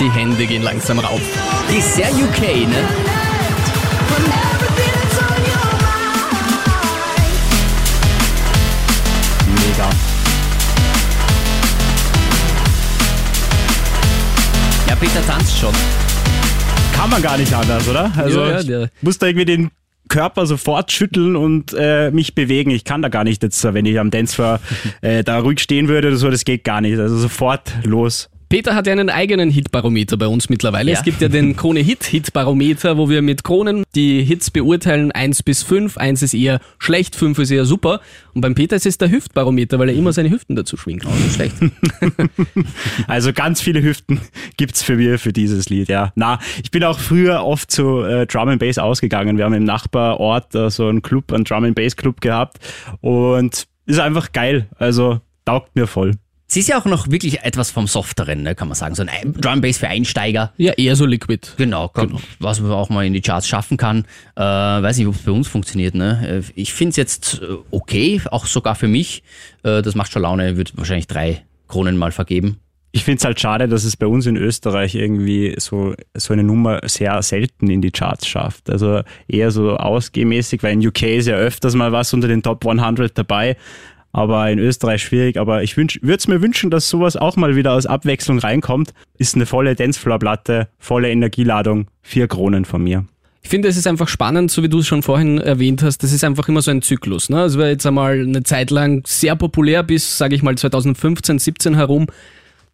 die 0.02 0.10
Hände 0.12 0.46
gehen 0.48 0.64
langsam 0.64 1.00
rauf. 1.00 1.22
Die 1.72 1.78
ist 1.78 1.96
sehr 1.96 2.10
UK, 2.12 2.68
ne? 2.68 2.84
Mega. 9.48 9.90
Ja, 14.88 14.96
Peter 14.96 15.26
tanzt 15.26 15.58
schon. 15.58 15.74
Kann 16.96 17.10
man 17.10 17.22
gar 17.22 17.38
nicht 17.38 17.54
anders, 17.54 17.88
oder? 17.88 18.12
Also 18.18 18.40
Ja, 18.42 18.50
ja, 18.52 18.60
ich 18.60 18.68
der- 18.68 18.90
muss 19.02 19.18
da 19.18 19.28
irgendwie 19.28 19.46
den 19.46 19.72
Körper 20.10 20.46
sofort 20.46 20.92
schütteln 20.92 21.36
und 21.36 21.74
äh, 21.78 22.12
mich 22.12 22.36
bewegen. 22.36 22.70
Ich 22.72 22.84
kann 22.84 23.02
da 23.02 23.08
gar 23.10 23.24
nicht 23.24 23.42
jetzt, 23.44 23.64
wenn 23.64 23.86
ich 23.86 23.98
am 24.00 24.12
Dancefloor 24.12 24.60
äh, 25.02 25.24
da 25.24 25.40
ruhig 25.40 25.60
stehen 25.62 25.88
würde 25.88 26.10
oder 26.10 26.18
so, 26.18 26.30
das 26.30 26.44
geht 26.44 26.64
gar 26.66 26.82
nicht. 26.82 27.00
Also 27.00 27.18
sofort 27.18 27.72
los. 27.84 28.30
Peter 28.52 28.76
hat 28.76 28.86
ja 28.86 28.92
einen 28.92 29.10
eigenen 29.10 29.50
Hitbarometer 29.50 30.18
bei 30.18 30.28
uns 30.28 30.50
mittlerweile. 30.50 30.92
Ja. 30.92 30.98
Es 30.98 31.06
gibt 31.06 31.22
ja 31.22 31.30
den 31.30 31.56
Krone 31.56 31.80
Hit 31.80 32.04
Hitbarometer, 32.04 32.98
wo 32.98 33.10
wir 33.10 33.22
mit 33.22 33.46
Kronen 33.46 33.86
die 33.96 34.24
Hits 34.24 34.52
beurteilen, 34.52 35.14
1 35.14 35.44
bis 35.44 35.64
5. 35.64 35.98
1 35.98 36.22
ist 36.22 36.34
eher 36.34 36.60
schlecht, 36.78 37.16
5 37.16 37.40
ist 37.40 37.52
eher 37.52 37.64
super. 37.64 38.02
Und 38.34 38.42
beim 38.42 38.54
Peter 38.54 38.76
ist 38.76 38.86
es 38.86 38.98
der 38.98 39.10
Hüftbarometer, 39.10 39.80
weil 39.80 39.88
er 39.88 39.96
immer 39.96 40.12
seine 40.12 40.30
Hüften 40.30 40.58
dazu 40.58 40.76
schwingt. 40.76 41.06
Nicht 41.06 41.36
schlecht. 41.36 41.56
Also 43.08 43.32
ganz 43.34 43.62
viele 43.62 43.82
Hüften 43.82 44.20
gibt's 44.58 44.84
für 44.84 44.96
mir 44.96 45.18
für 45.18 45.32
dieses 45.32 45.70
Lied, 45.70 45.88
ja. 45.88 46.12
Na, 46.16 46.40
ich 46.62 46.72
bin 46.72 46.84
auch 46.84 47.00
früher 47.00 47.44
oft 47.44 47.72
zu 47.72 48.02
äh, 48.02 48.26
Drum 48.26 48.50
and 48.50 48.60
Bass 48.60 48.78
ausgegangen. 48.78 49.38
Wir 49.38 49.46
haben 49.46 49.54
im 49.54 49.64
Nachbarort 49.64 50.54
äh, 50.56 50.70
so 50.70 50.88
einen 50.88 51.02
Club, 51.02 51.32
einen 51.32 51.46
Drum 51.46 51.64
and 51.64 51.76
Bass 51.76 51.96
Club 51.96 52.20
gehabt 52.20 52.60
und 53.00 53.68
ist 53.86 54.00
einfach 54.00 54.32
geil. 54.34 54.68
Also 54.78 55.22
taugt 55.46 55.76
mir 55.76 55.88
voll. 55.88 56.16
Sie 56.54 56.60
ist 56.60 56.68
ja 56.68 56.78
auch 56.78 56.84
noch 56.84 57.10
wirklich 57.10 57.44
etwas 57.44 57.72
vom 57.72 57.88
Softeren, 57.88 58.44
ne, 58.44 58.56
kann 58.56 58.68
man 58.68 58.76
sagen. 58.76 58.94
So 58.94 59.04
ein 59.04 59.34
Drum 59.40 59.62
Bass 59.62 59.78
für 59.78 59.88
Einsteiger. 59.88 60.52
Ja, 60.58 60.74
eher 60.74 60.98
so 60.98 61.06
Liquid. 61.06 61.48
Genau, 61.56 61.88
kann, 61.88 62.20
was 62.40 62.60
man 62.60 62.72
auch 62.74 62.90
mal 62.90 63.06
in 63.06 63.14
die 63.14 63.22
Charts 63.22 63.48
schaffen 63.48 63.78
kann. 63.78 64.04
Äh, 64.36 64.42
weiß 64.42 64.98
nicht, 64.98 65.08
ob 65.08 65.16
es 65.16 65.22
bei 65.22 65.32
uns 65.32 65.48
funktioniert. 65.48 65.96
Ne? 65.96 66.42
Äh, 66.46 66.52
Ich 66.56 66.74
finde 66.74 66.90
es 66.90 66.98
jetzt 66.98 67.42
äh, 67.42 67.56
okay, 67.72 68.20
auch 68.32 68.46
sogar 68.48 68.76
für 68.76 68.90
mich. 68.90 69.24
Äh, 69.64 69.82
das 69.82 69.96
macht 69.96 70.12
schon 70.12 70.24
Laune, 70.24 70.58
würde 70.58 70.72
wahrscheinlich 70.76 71.08
drei 71.08 71.42
Kronen 71.70 71.96
mal 71.96 72.12
vergeben. 72.12 72.58
Ich 72.92 73.06
find's 73.06 73.24
halt 73.24 73.40
schade, 73.40 73.70
dass 73.70 73.86
es 73.86 73.96
bei 73.96 74.08
uns 74.08 74.26
in 74.26 74.36
Österreich 74.36 74.94
irgendwie 74.96 75.56
so, 75.58 75.96
so 76.14 76.34
eine 76.34 76.44
Nummer 76.44 76.82
sehr 76.84 77.22
selten 77.22 77.70
in 77.70 77.82
die 77.82 77.92
Charts 77.92 78.28
schafft. 78.28 78.70
Also 78.70 79.04
eher 79.30 79.52
so 79.52 79.78
ausgehmäßig, 79.78 80.64
weil 80.64 80.74
in 80.74 80.86
UK 80.86 81.04
ist 81.04 81.28
ja 81.28 81.36
öfters 81.38 81.76
mal 81.76 81.94
was 81.94 82.14
unter 82.14 82.28
den 82.28 82.44
Top 82.44 82.68
100 82.68 83.18
dabei. 83.18 83.56
Aber 84.12 84.50
in 84.50 84.60
Österreich 84.60 85.04
schwierig. 85.04 85.38
Aber 85.38 85.64
ich 85.64 85.78
würde 85.78 86.00
es 86.16 86.28
mir 86.28 86.42
wünschen, 86.42 86.70
dass 86.70 86.90
sowas 86.90 87.16
auch 87.16 87.36
mal 87.36 87.56
wieder 87.56 87.74
aus 87.74 87.86
Abwechslung 87.86 88.40
reinkommt. 88.40 88.94
Ist 89.18 89.36
eine 89.36 89.46
volle 89.46 89.76
Dancefloor-Platte, 89.76 90.68
volle 90.80 91.10
Energieladung, 91.10 91.88
vier 92.02 92.28
Kronen 92.28 92.66
von 92.66 92.84
mir. 92.84 93.06
Ich 93.44 93.50
finde, 93.50 93.68
es 93.68 93.78
ist 93.78 93.88
einfach 93.88 94.08
spannend, 94.08 94.52
so 94.52 94.62
wie 94.62 94.70
du 94.70 94.80
es 94.80 94.88
schon 94.88 95.02
vorhin 95.02 95.40
erwähnt 95.40 95.82
hast, 95.82 96.04
das 96.04 96.14
ist 96.14 96.24
einfach 96.24 96.48
immer 96.48 96.62
so 96.62 96.72
ein 96.72 96.82
Zyklus. 96.82 97.30
Ne? 97.30 97.42
Es 97.44 97.58
war 97.58 97.68
jetzt 97.68 97.86
einmal 97.86 98.20
eine 98.20 98.44
Zeit 98.44 98.70
lang 98.70 99.04
sehr 99.08 99.36
populär 99.36 99.84
bis, 99.84 100.18
sage 100.18 100.36
ich 100.36 100.44
mal, 100.44 100.56
2015, 100.56 101.40
17 101.40 101.76
herum. 101.76 102.08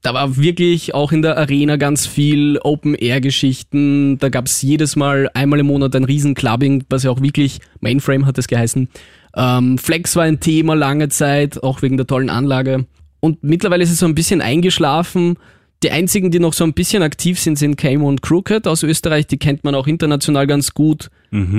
Da 0.01 0.13
war 0.13 0.37
wirklich 0.37 0.93
auch 0.93 1.11
in 1.11 1.21
der 1.21 1.37
Arena 1.37 1.77
ganz 1.77 2.05
viel 2.05 2.59
Open-Air-Geschichten. 2.61 4.19
Da 4.19 4.29
gab 4.29 4.45
es 4.45 4.61
jedes 4.61 4.95
Mal 4.95 5.29
einmal 5.33 5.59
im 5.59 5.67
Monat 5.67 5.95
ein 5.95 6.03
Riesen-Clubbing, 6.03 6.83
was 6.89 7.03
ja 7.03 7.11
auch 7.11 7.21
wirklich, 7.21 7.59
Mainframe 7.79 8.25
hat 8.25 8.37
es 8.37 8.47
geheißen. 8.47 8.89
Ähm, 9.37 9.77
Flex 9.77 10.15
war 10.15 10.23
ein 10.23 10.39
Thema 10.39 10.75
lange 10.75 11.09
Zeit, 11.09 11.63
auch 11.63 11.81
wegen 11.81 11.95
der 11.95 12.07
tollen 12.07 12.29
Anlage. 12.29 12.85
Und 13.19 13.43
mittlerweile 13.43 13.83
ist 13.83 13.91
es 13.91 13.99
so 13.99 14.07
ein 14.07 14.15
bisschen 14.15 14.41
eingeschlafen. 14.41 15.37
Die 15.83 15.91
einzigen, 15.91 16.31
die 16.31 16.39
noch 16.39 16.53
so 16.53 16.63
ein 16.63 16.73
bisschen 16.73 17.03
aktiv 17.03 17.39
sind, 17.39 17.59
sind 17.59 17.75
Camo 17.77 18.07
und 18.09 18.23
Crooked 18.23 18.67
aus 18.67 18.81
Österreich. 18.81 19.27
Die 19.27 19.37
kennt 19.37 19.63
man 19.63 19.75
auch 19.75 19.85
international 19.85 20.47
ganz 20.47 20.73
gut. 20.73 21.09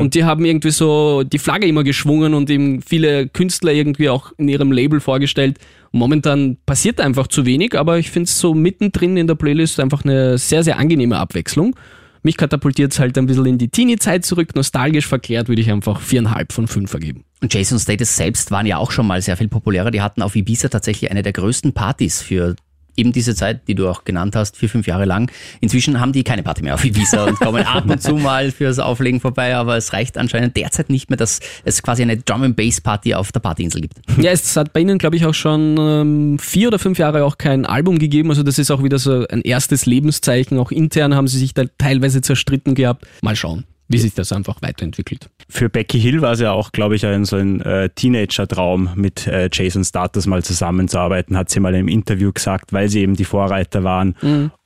Und 0.01 0.15
die 0.15 0.25
haben 0.25 0.45
irgendwie 0.45 0.73
so 0.73 1.23
die 1.23 1.39
Flagge 1.39 1.69
immer 1.69 1.85
geschwungen 1.85 2.35
und 2.35 2.51
eben 2.51 2.83
viele 2.83 3.29
Künstler 3.29 3.73
irgendwie 3.73 4.09
auch 4.09 4.33
in 4.37 4.49
ihrem 4.49 4.73
Label 4.73 4.99
vorgestellt. 4.99 5.59
Momentan 5.93 6.57
passiert 6.67 7.01
einfach 7.01 7.29
zu 7.29 7.47
wenig, 7.47 7.79
aber 7.79 7.99
ich 7.99 8.11
finde 8.11 8.25
es 8.25 8.41
so 8.41 8.55
mittendrin 8.55 9.17
in 9.17 9.29
der 9.29 9.37
Playlist 9.37 9.79
einfach 9.79 10.05
eine 10.05 10.37
sehr, 10.37 10.65
sehr 10.65 10.79
angenehme 10.79 11.19
Abwechslung. 11.19 11.77
Mich 12.25 12.37
katapultiert 12.37 12.93
es 12.93 12.99
halt 12.99 13.17
ein 13.19 13.27
bisschen 13.27 13.47
in 13.47 13.59
die 13.59 13.69
Teenie-Zeit 13.69 14.25
zurück. 14.25 14.57
Nostalgisch 14.57 15.07
verklärt 15.07 15.49
würde 15.49 15.63
ich 15.63 15.71
einfach 15.71 16.01
viereinhalb 16.01 16.53
von 16.53 16.67
fünf 16.67 16.91
vergeben. 16.91 17.25
Und 17.41 17.55
Jason 17.55 17.79
Status 17.79 18.17
selbst 18.17 18.51
waren 18.51 18.67
ja 18.67 18.79
auch 18.79 18.91
schon 18.91 19.07
mal 19.07 19.23
sehr 19.23 19.37
viel 19.37 19.49
populärer. 19.49 19.91
Die 19.91 20.01
hatten 20.01 20.23
auf 20.23 20.35
Ibiza 20.35 20.69
tatsächlich 20.69 21.11
eine 21.11 21.23
der 21.23 21.33
größten 21.33 21.73
Partys 21.73 22.21
für 22.21 22.57
eben 22.99 23.13
diese 23.13 23.35
Zeit, 23.35 23.69
die 23.69 23.75
du 23.75 23.89
auch 23.89 24.05
genannt 24.05 24.35
hast, 24.37 24.57
vier, 24.57 24.69
fünf 24.69 24.87
Jahre 24.87 25.05
lang. 25.05 25.31
Inzwischen 25.61 26.01
haben 26.01 26.13
die 26.13 26.25
keine 26.25 26.43
Party 26.43 26.63
mehr 26.63 26.75
auf 26.75 26.85
Ibiza 26.85 27.25
und 27.25 27.39
kommen 27.39 27.65
ab 27.65 27.89
und 27.89 28.03
zu 28.03 28.17
mal 28.17 28.51
fürs 28.51 28.79
Auflegen 28.79 29.21
vorbei, 29.21 29.55
aber 29.55 29.77
es 29.77 29.93
reicht 29.93 30.19
anscheinend 30.19 30.57
derzeit 30.57 30.91
nicht 30.91 31.09
mehr, 31.09 31.17
dass 31.17 31.41
es 31.65 31.83
quasi 31.83 32.03
eine 32.03 32.17
Drum 32.17 32.43
and 32.43 32.57
Bass 32.57 32.81
Party 32.81 33.15
auf 33.15 33.33
der 33.33 33.41
Partyinsel 33.41 33.83
gibt. 33.83 33.99
Ja, 34.21 34.33
es 34.33 34.57
hat 34.57 34.73
bei 34.73 34.81
Ihnen, 34.81 34.99
glaube 34.99 35.17
ich, 35.17 35.25
auch 35.25 35.35
schon 35.35 35.77
ähm, 35.79 36.39
vier 36.41 36.69
oder 36.69 36.79
fünf 36.79 36.99
Jahre 36.99 37.25
auch 37.25 37.39
kein 37.39 37.65
Album 37.65 37.99
gegeben. 37.99 38.31
Also 38.31 38.43
das 38.43 38.59
ist 38.59 38.71
auch 38.71 38.83
wieder 38.83 38.99
so 38.99 39.27
ein 39.29 39.43
erstes 39.43 39.87
Lebenszeichen. 39.87 40.59
Auch 40.59 40.73
intern 40.73 41.15
haben 41.15 41.29
sie 41.29 41.39
sich 41.39 41.55
da 41.55 41.65
teilweise 41.79 42.21
zerstritten 42.21 42.75
gehabt. 42.75 43.07
Mal 43.23 43.37
schauen, 43.37 43.65
wie 43.87 43.99
sich 43.99 44.15
das 44.15 44.33
einfach 44.33 44.61
weiterentwickelt. 44.61 45.31
Für 45.51 45.71
Becky 45.71 45.99
Hill 45.99 46.21
war 46.21 46.33
es 46.33 46.41
ja 46.41 46.53
auch, 46.53 46.73
glaube 46.73 46.95
ich, 46.95 47.07
ein, 47.07 47.25
so 47.25 47.37
ein 47.37 47.63
äh, 47.63 47.89
Teenager-Traum, 47.89 48.91
mit 48.97 49.27
äh, 49.27 49.49
Jason 49.51 49.83
Status 49.83 50.27
mal 50.27 50.43
zusammenzuarbeiten, 50.43 51.37
hat 51.39 51.49
sie 51.49 51.61
mal 51.61 51.75
im 51.75 51.89
Interview 51.89 52.33
gesagt, 52.33 52.73
weil 52.75 52.89
sie 52.89 53.01
eben 53.01 53.17
die 53.17 53.25
Vorreiter 53.25 53.83
waren. 53.83 54.15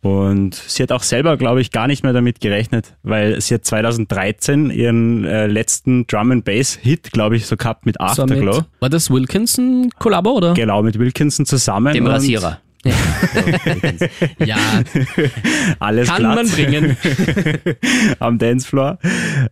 Und 0.02 0.54
sie 0.56 0.82
hat 0.82 0.90
auch 0.90 1.04
selber, 1.04 1.36
glaube 1.36 1.60
ich, 1.60 1.70
gar 1.70 1.86
nicht 1.86 2.02
mehr 2.02 2.12
damit 2.12 2.40
gerechnet, 2.40 2.96
weil 3.04 3.40
sie 3.40 3.54
hat 3.54 3.64
2013 3.64 4.70
ihren 4.70 5.24
äh, 5.24 5.46
letzten 5.46 6.06
Drum 6.08 6.32
and 6.32 6.44
Bass 6.44 6.74
Hit, 6.74 7.12
glaube 7.12 7.36
ich, 7.36 7.46
so 7.46 7.56
gehabt 7.56 7.86
mit 7.86 7.96
So 8.00 8.22
mit, 8.22 8.32
Afterglow. 8.32 8.62
war 8.80 8.90
das 8.90 9.08
Wilkinson-Kollabo, 9.10 10.32
oder? 10.32 10.54
Genau, 10.54 10.82
mit 10.82 10.98
Wilkinson 10.98 11.46
zusammen. 11.46 11.94
Dem 11.94 12.06
Rasierer. 12.06 12.58
Ja, 14.44 14.56
Alles 15.78 16.08
kann 16.08 16.18
glatt. 16.18 16.34
man 16.34 16.48
bringen. 16.48 16.96
am 18.18 18.38
Dancefloor. 18.38 18.98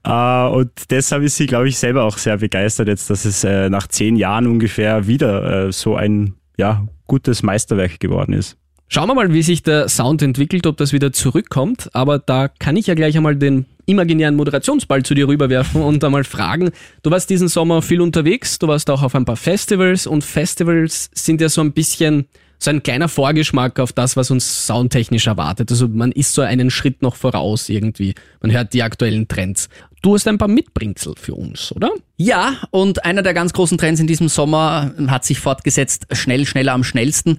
Äh, 0.04 0.46
und 0.49 0.70
deshalb 0.90 1.22
ist 1.22 1.37
sie, 1.37 1.46
glaube 1.46 1.68
ich, 1.68 1.78
selber 1.78 2.04
auch 2.04 2.18
sehr 2.18 2.38
begeistert 2.38 2.88
jetzt, 2.88 3.10
dass 3.10 3.25
es 3.25 3.44
äh, 3.44 3.70
nach 3.70 3.87
zehn 3.87 4.16
Jahren 4.16 4.46
ungefähr 4.46 5.06
wieder 5.06 5.68
äh, 5.68 5.72
so 5.72 5.96
ein 5.96 6.34
ja, 6.56 6.87
gutes 7.06 7.42
Meisterwerk 7.42 8.00
geworden 8.00 8.32
ist. 8.32 8.56
Schauen 8.92 9.06
wir 9.06 9.14
mal, 9.14 9.32
wie 9.32 9.42
sich 9.42 9.62
der 9.62 9.88
Sound 9.88 10.20
entwickelt, 10.20 10.66
ob 10.66 10.76
das 10.76 10.92
wieder 10.92 11.12
zurückkommt. 11.12 11.88
Aber 11.92 12.18
da 12.18 12.49
kann 12.49 12.76
ich 12.76 12.88
ja 12.88 12.94
gleich 12.94 13.16
einmal 13.16 13.37
den 13.37 13.66
imaginären 13.87 14.34
Moderationsball 14.34 15.04
zu 15.04 15.14
dir 15.14 15.28
rüberwerfen 15.28 15.80
und 15.80 16.02
einmal 16.02 16.25
fragen. 16.25 16.70
Du 17.04 17.10
warst 17.12 17.30
diesen 17.30 17.46
Sommer 17.46 17.82
viel 17.82 18.00
unterwegs, 18.00 18.58
du 18.58 18.66
warst 18.66 18.90
auch 18.90 19.02
auf 19.04 19.14
ein 19.14 19.25
paar 19.25 19.37
Festivals 19.37 20.08
und 20.08 20.25
Festivals 20.25 21.08
sind 21.14 21.40
ja 21.40 21.49
so 21.49 21.60
ein 21.60 21.72
bisschen 21.72 22.26
so 22.62 22.71
ein 22.71 22.83
kleiner 22.83 23.09
Vorgeschmack 23.09 23.81
auf 23.81 23.93
das, 23.93 24.17
was 24.17 24.31
uns 24.31 24.67
soundtechnisch 24.67 25.26
erwartet. 25.26 25.71
Also 25.71 25.88
man 25.88 26.12
ist 26.12 26.35
so 26.35 26.43
einen 26.43 26.71
Schritt 26.71 27.00
noch 27.00 27.17
voraus 27.17 27.71
irgendwie. 27.71 28.14
Man 28.43 28.52
hört 28.52 28.75
die 28.75 28.83
aktuellen 28.83 29.26
Trends. 29.29 29.71
Du 30.02 30.14
hast 30.14 30.26
ein 30.26 30.38
paar 30.38 30.49
Mitbringsel 30.49 31.14
für 31.21 31.35
uns, 31.35 31.73
oder? 31.73 31.90
Ja, 32.16 32.57
und 32.71 33.04
einer 33.04 33.23
der 33.23 33.35
ganz 33.35 33.52
großen 33.52 33.76
Trends 33.76 34.00
in 34.00 34.07
diesem 34.07 34.28
Sommer 34.28 34.92
hat 35.09 35.26
sich 35.26 35.38
fortgesetzt, 35.40 36.07
schnell, 36.12 36.47
schneller 36.47 36.73
am 36.73 36.85
schnellsten. 36.85 37.38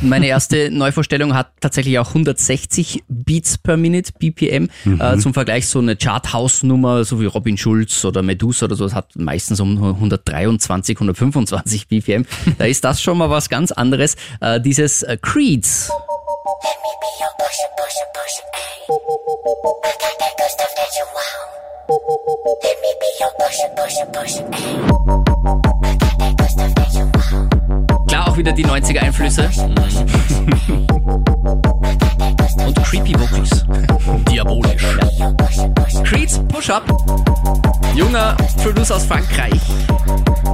Meine 0.00 0.26
erste 0.26 0.70
Neuvorstellung 0.72 1.34
hat 1.34 1.52
tatsächlich 1.60 2.00
auch 2.00 2.08
160 2.08 3.04
Beats 3.08 3.58
per 3.58 3.76
Minute, 3.76 4.12
BPM. 4.18 4.68
Äh, 4.98 5.18
zum 5.18 5.34
Vergleich 5.34 5.68
so 5.68 5.78
eine 5.78 5.94
Chart-House-Nummer, 5.96 7.04
so 7.04 7.20
wie 7.20 7.26
Robin 7.26 7.56
Schulz 7.56 8.04
oder 8.04 8.22
Medusa 8.22 8.66
oder 8.66 8.74
so, 8.74 8.84
das 8.84 8.94
hat 8.94 9.14
meistens 9.14 9.60
um 9.60 9.76
123, 9.80 10.96
125 10.96 11.86
BPM. 11.86 12.26
Da 12.58 12.64
ist 12.64 12.84
das 12.84 13.00
schon 13.00 13.18
mal 13.18 13.30
was 13.30 13.48
ganz 13.48 13.70
anderes. 13.70 14.16
Äh, 14.40 14.60
dieses 14.60 15.04
äh, 15.04 15.16
Creeds. 15.20 15.90
Let 21.90 21.98
me, 22.82 22.94
be 23.00 23.08
your 23.18 23.30
push, 23.34 23.58
push, 23.74 23.96
push, 24.12 24.36
ayy. 24.54 25.59
Wieder 28.40 28.52
die 28.52 28.64
90er 28.64 29.00
Einflüsse. 29.00 29.42
Und 32.66 32.82
creepy 32.84 33.12
Vocals. 33.20 33.66
Diabolisch. 34.30 34.82
Creeds 36.04 36.40
Push-Up. 36.48 36.86
Junger 37.94 38.34
Producer 38.62 38.96
aus 38.96 39.04
Frankreich. 39.04 39.60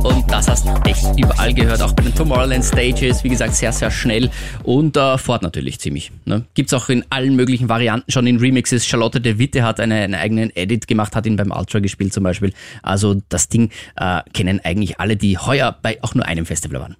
Und 0.03 0.29
das 0.33 0.49
hast 0.49 0.67
du 0.67 0.75
echt 0.85 1.17
überall 1.17 1.55
gehört, 1.55 1.81
auch 1.81 1.93
bei 1.93 2.03
den 2.03 2.13
Tomorrowland 2.13 2.65
Stages. 2.65 3.23
Wie 3.23 3.29
gesagt, 3.29 3.55
sehr, 3.55 3.71
sehr 3.73 3.93
schnell. 3.93 4.31
Und 4.65 4.97
äh, 4.97 5.17
fort 5.17 5.43
natürlich 5.43 5.79
ziemlich. 5.79 6.11
Ne? 6.25 6.45
Gibt's 6.55 6.75
auch 6.75 6.89
in 6.89 7.05
allen 7.11 7.37
möglichen 7.37 7.69
Varianten 7.69 8.11
schon 8.11 8.27
in 8.27 8.39
Remixes. 8.39 8.85
Charlotte 8.85 9.21
de 9.21 9.39
Witte 9.39 9.63
hat 9.63 9.79
eine, 9.79 9.95
einen 9.95 10.17
eigenen 10.17 10.51
Edit 10.57 10.89
gemacht, 10.89 11.15
hat 11.15 11.25
ihn 11.25 11.37
beim 11.37 11.53
Ultra 11.53 11.79
gespielt 11.79 12.13
zum 12.13 12.25
Beispiel. 12.25 12.53
Also 12.83 13.23
das 13.29 13.49
Ding 13.49 13.71
äh, 13.95 14.23
kennen 14.33 14.61
eigentlich 14.65 14.99
alle, 14.99 15.17
die 15.17 15.39
heuer 15.39 15.77
bei 15.81 16.03
auch 16.03 16.17
nur 16.17 16.27
einem 16.27 16.47
Festival 16.47 16.81
waren. 16.81 16.97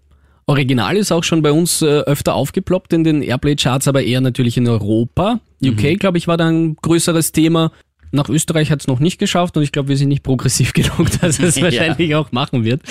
Original 0.47 0.97
ist 0.97 1.11
auch 1.11 1.25
schon 1.25 1.43
bei 1.43 1.51
uns 1.51 1.83
äh, 1.83 1.87
öfter 1.87 2.35
aufgeploppt 2.35 2.93
in 2.93 3.03
den 3.05 3.21
Airplay-Charts, 3.23 3.89
aber 3.89 4.03
eher 4.05 4.21
natürlich 4.21 4.57
in 4.57 4.69
Europa. 4.69 5.41
UK, 5.65 5.99
glaube 5.99 6.19
ich, 6.19 6.29
war 6.29 6.37
da 6.37 6.47
ein 6.49 6.77
größeres 6.77 7.33
Thema. 7.33 7.73
Nach 8.13 8.29
Österreich 8.29 8.71
hat 8.71 8.81
es 8.81 8.87
noch 8.87 9.01
nicht 9.01 9.19
geschafft 9.19 9.57
und 9.57 9.65
ich 9.65 9.73
glaube, 9.73 9.89
wir 9.89 9.97
sind 9.97 10.09
nicht 10.09 10.23
progressiv 10.23 10.73
genug, 10.73 11.11
dass 11.21 11.41
es 11.41 11.57
Ja. 11.57 11.65
wahrscheinlich 11.65 12.15
auch 12.15 12.31
machen 12.31 12.65
wird. 12.65 12.83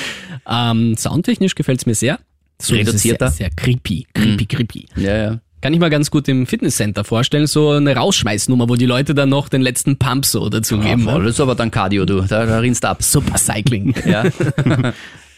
Ähm, 0.50 0.96
soundtechnisch 0.98 1.56
gefällt 1.56 1.80
es 1.80 1.86
mir 1.86 1.96
sehr. 1.96 2.20
So 2.62 2.76
Reduzierter. 2.76 3.30
Sehr, 3.30 3.48
sehr 3.48 3.50
creepy, 3.56 4.06
creepy, 4.14 4.46
creepy. 4.46 4.86
Ja, 4.98 5.16
ja. 5.18 5.40
Kann 5.62 5.74
ich 5.74 5.80
mir 5.80 5.90
ganz 5.90 6.12
gut 6.12 6.28
im 6.28 6.46
Fitnesscenter 6.46 7.04
vorstellen, 7.06 7.48
so 7.48 7.72
eine 7.72 7.96
Rausschmeißnummer, 7.96 8.70
wo 8.70 8.76
die 8.76 8.86
Leute 8.86 9.16
dann 9.16 9.30
noch 9.30 9.50
den 9.50 9.62
letzten 9.62 9.98
Pump 9.98 10.26
so 10.26 10.48
dazu 10.50 10.76
Ja, 10.76 10.84
geben. 10.96 11.04
voll. 11.06 11.24
Das 11.24 11.36
ist 11.36 11.40
aber 11.40 11.56
dann 11.56 11.72
Cardio, 11.72 12.06
du. 12.06 12.22
Da, 12.22 12.46
da 12.46 12.60
rinnst 12.60 12.84
du 12.84 12.90
ab. 12.90 13.02
Super 13.02 13.38
Cycling. 13.38 13.96
Ja. 14.06 14.26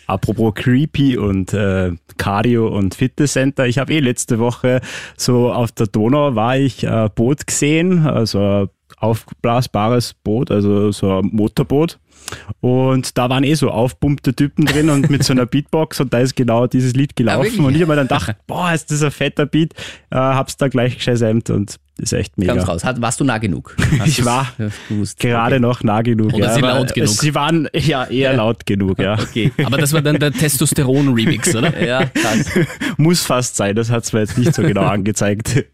Apropos 0.08 0.54
Creepy 0.56 1.18
und 1.18 1.54
äh, 1.54 1.92
Cardio 2.18 2.68
und 2.68 2.96
Fitnesscenter. 2.96 3.68
Ich 3.68 3.78
habe 3.78 3.94
eh 3.94 4.00
letzte 4.00 4.40
Woche 4.40 4.82
so 5.18 5.52
auf 5.52 5.72
der 5.72 5.88
Donau 5.88 6.36
war 6.36 6.58
ich 6.58 6.84
äh, 6.84 7.10
Boot 7.14 7.46
gesehen, 7.46 8.08
also 8.08 8.40
ein 8.40 8.70
aufblasbares 8.98 10.14
Boot, 10.14 10.50
also 10.50 10.92
so 10.92 11.20
ein 11.20 11.30
Motorboot. 11.32 12.00
Und 12.60 13.18
da 13.18 13.30
waren 13.30 13.44
eh 13.44 13.54
so 13.54 13.70
aufpumpte 13.72 14.34
Typen 14.36 14.66
drin 14.66 14.90
und 14.90 15.10
mit 15.10 15.24
so 15.24 15.34
einer 15.34 15.46
Beatbox 15.48 16.00
und 16.02 16.14
da 16.14 16.20
ist 16.20 16.36
genau 16.36 16.68
dieses 16.68 16.94
Lied 16.94 17.16
gelaufen. 17.16 17.44
wirklich? 17.44 17.60
und 17.62 17.76
ich 17.76 17.82
habe 17.82 17.92
mir 17.92 17.96
dann 17.96 18.08
gedacht, 18.08 18.36
boah, 18.48 18.74
ist 18.74 18.92
das 18.92 19.02
ein 19.04 19.12
fetter 19.12 19.46
Beat. 19.46 19.74
Äh, 20.10 20.16
hab's 20.18 20.58
da 20.58 20.68
gleich 20.68 20.96
geschesämt 20.96 21.50
und 21.50 21.78
ist 22.00 22.14
echt 22.14 22.38
mega. 22.38 22.54
Ganz 22.54 22.68
raus. 22.68 22.84
Hat, 22.84 23.02
warst 23.02 23.20
du 23.20 23.24
nah 23.24 23.40
genug? 23.40 23.76
Hast 24.00 24.08
Ich 24.08 24.24
war? 24.26 24.54
Gerade 25.18 25.56
Okay. 25.56 25.60
noch 25.60 25.82
nah 25.84 26.02
genug. 26.04 26.32
Oder 26.34 26.46
ja, 26.46 26.54
sie 26.54 26.62
laut 26.62 26.94
genug. 26.94 27.10
Sie 27.10 27.34
waren 27.34 27.68
ja 27.74 28.06
eher 28.06 28.34
laut 28.36 28.66
genug, 28.68 29.00
ja. 29.00 29.14
Okay. 29.20 29.52
Aber 29.64 29.78
das 29.78 29.94
war 29.94 30.02
dann 30.04 30.20
der 30.20 30.32
Testosteron-Remix, 30.34 31.56
oder? 31.56 31.84
Ja, 31.84 32.06
krass. 32.06 32.52
Muss 32.98 33.24
fast 33.26 33.56
sein, 33.56 33.76
das 33.76 33.90
hat 33.90 34.12
mir 34.14 34.20
jetzt 34.20 34.38
nicht 34.38 34.54
so 34.54 34.62
genau 34.62 34.84
angezeigt. 34.84 35.66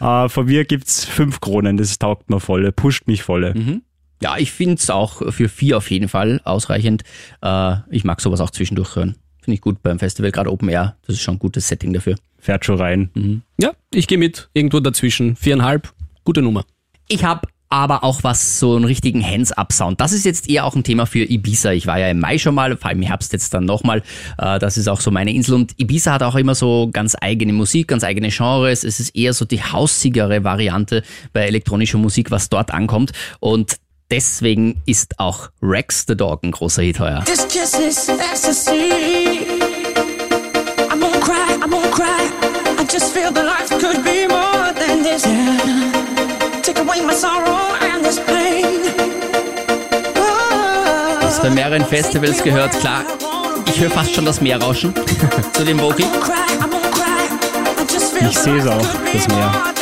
Äh, 0.00 0.28
von 0.28 0.46
mir 0.46 0.64
gibt's 0.66 1.04
fünf 1.04 1.40
Kronen, 1.40 1.76
das 1.78 1.98
taugt 1.98 2.30
mir 2.30 2.38
volle, 2.38 2.70
pusht 2.70 3.06
mich 3.08 3.22
volle. 3.24 3.80
Ja, 4.22 4.36
ich 4.38 4.52
finde 4.52 4.74
es 4.74 4.88
auch 4.90 5.32
für 5.32 5.48
vier 5.48 5.76
auf 5.76 5.90
jeden 5.90 6.08
Fall 6.08 6.40
ausreichend. 6.44 7.02
Äh, 7.42 7.76
ich 7.90 8.04
mag 8.04 8.20
sowas 8.20 8.40
auch 8.40 8.50
zwischendurch 8.50 8.96
hören. 8.96 9.16
Finde 9.40 9.54
ich 9.54 9.60
gut 9.60 9.82
beim 9.82 9.98
Festival, 9.98 10.32
gerade 10.32 10.50
Open 10.50 10.68
Air. 10.68 10.96
Das 11.06 11.16
ist 11.16 11.22
schon 11.22 11.36
ein 11.36 11.38
gutes 11.38 11.68
Setting 11.68 11.92
dafür. 11.92 12.16
Fährt 12.38 12.64
schon 12.64 12.78
rein. 12.78 13.42
Ja, 13.58 13.72
ich 13.92 14.06
gehe 14.06 14.18
mit. 14.18 14.48
Irgendwo 14.54 14.80
dazwischen. 14.80 15.36
Viereinhalb. 15.36 15.92
Gute 16.24 16.42
Nummer. 16.42 16.64
Ich 17.08 17.24
habe 17.24 17.48
aber 17.68 18.04
auch 18.04 18.22
was, 18.22 18.60
so 18.60 18.76
einen 18.76 18.84
richtigen 18.84 19.24
Hands-Up-Sound. 19.24 20.00
Das 20.00 20.12
ist 20.12 20.24
jetzt 20.24 20.48
eher 20.48 20.64
auch 20.64 20.76
ein 20.76 20.84
Thema 20.84 21.06
für 21.06 21.28
Ibiza. 21.28 21.72
Ich 21.72 21.86
war 21.86 21.98
ja 21.98 22.08
im 22.08 22.20
Mai 22.20 22.38
schon 22.38 22.54
mal, 22.54 22.76
vor 22.76 22.88
allem 22.88 23.02
im 23.02 23.06
Herbst 23.06 23.32
jetzt 23.32 23.52
dann 23.54 23.64
nochmal. 23.64 24.02
Äh, 24.38 24.58
das 24.58 24.78
ist 24.78 24.88
auch 24.88 25.00
so 25.00 25.10
meine 25.10 25.32
Insel. 25.32 25.54
Und 25.54 25.74
Ibiza 25.76 26.12
hat 26.12 26.22
auch 26.22 26.36
immer 26.36 26.54
so 26.54 26.88
ganz 26.92 27.16
eigene 27.20 27.52
Musik, 27.52 27.88
ganz 27.88 28.04
eigene 28.04 28.28
Genres. 28.28 28.84
Es 28.84 29.00
ist 29.00 29.16
eher 29.16 29.32
so 29.32 29.44
die 29.44 29.62
hausigere 29.62 30.44
Variante 30.44 31.02
bei 31.32 31.42
elektronischer 31.42 31.98
Musik, 31.98 32.30
was 32.30 32.48
dort 32.48 32.72
ankommt. 32.72 33.12
Und 33.40 33.76
deswegen 34.10 34.82
ist 34.86 35.18
auch 35.18 35.50
Rex 35.62 36.04
the 36.06 36.16
Dog 36.16 36.42
ein 36.42 36.52
großer 36.52 36.82
Hit 36.82 37.00
heuer. 37.00 37.24
This 37.24 37.46
kiss 37.48 37.74
is 37.74 38.08
ecstasy. 38.08 38.92
I'm 40.90 41.00
gonna 41.00 41.20
cry, 41.20 41.54
I'm 41.62 41.70
gonna 41.70 41.88
cry. 41.90 42.30
I 42.78 42.84
just 42.84 43.12
feel 43.12 43.32
that 43.32 43.44
life 43.44 43.70
could 43.80 44.02
be 44.04 44.26
more 44.28 44.72
than 44.74 45.02
this. 45.02 45.24
Yeah. 45.24 46.62
Take 46.62 46.80
away 46.80 47.00
my 47.04 47.14
sorrow 47.14 47.74
and 47.80 48.04
this 48.04 48.18
pain. 48.20 48.80
Oh. 50.16 51.20
Das 51.20 51.40
bei 51.40 51.50
mehreren 51.50 51.84
Festivals 51.84 52.42
gehört, 52.42 52.78
klar. 52.80 53.04
Ich 53.66 53.80
höre 53.80 53.90
fast 53.90 54.14
schon 54.14 54.24
das 54.24 54.40
Meerrauschen 54.40 54.94
zu 55.52 55.64
dem 55.64 55.80
Vocal. 55.80 56.06
Ich 58.28 58.38
sehe 58.38 58.56
es 58.56 58.66
auch, 58.66 58.86
das 59.12 59.28
Meer. 59.28 59.75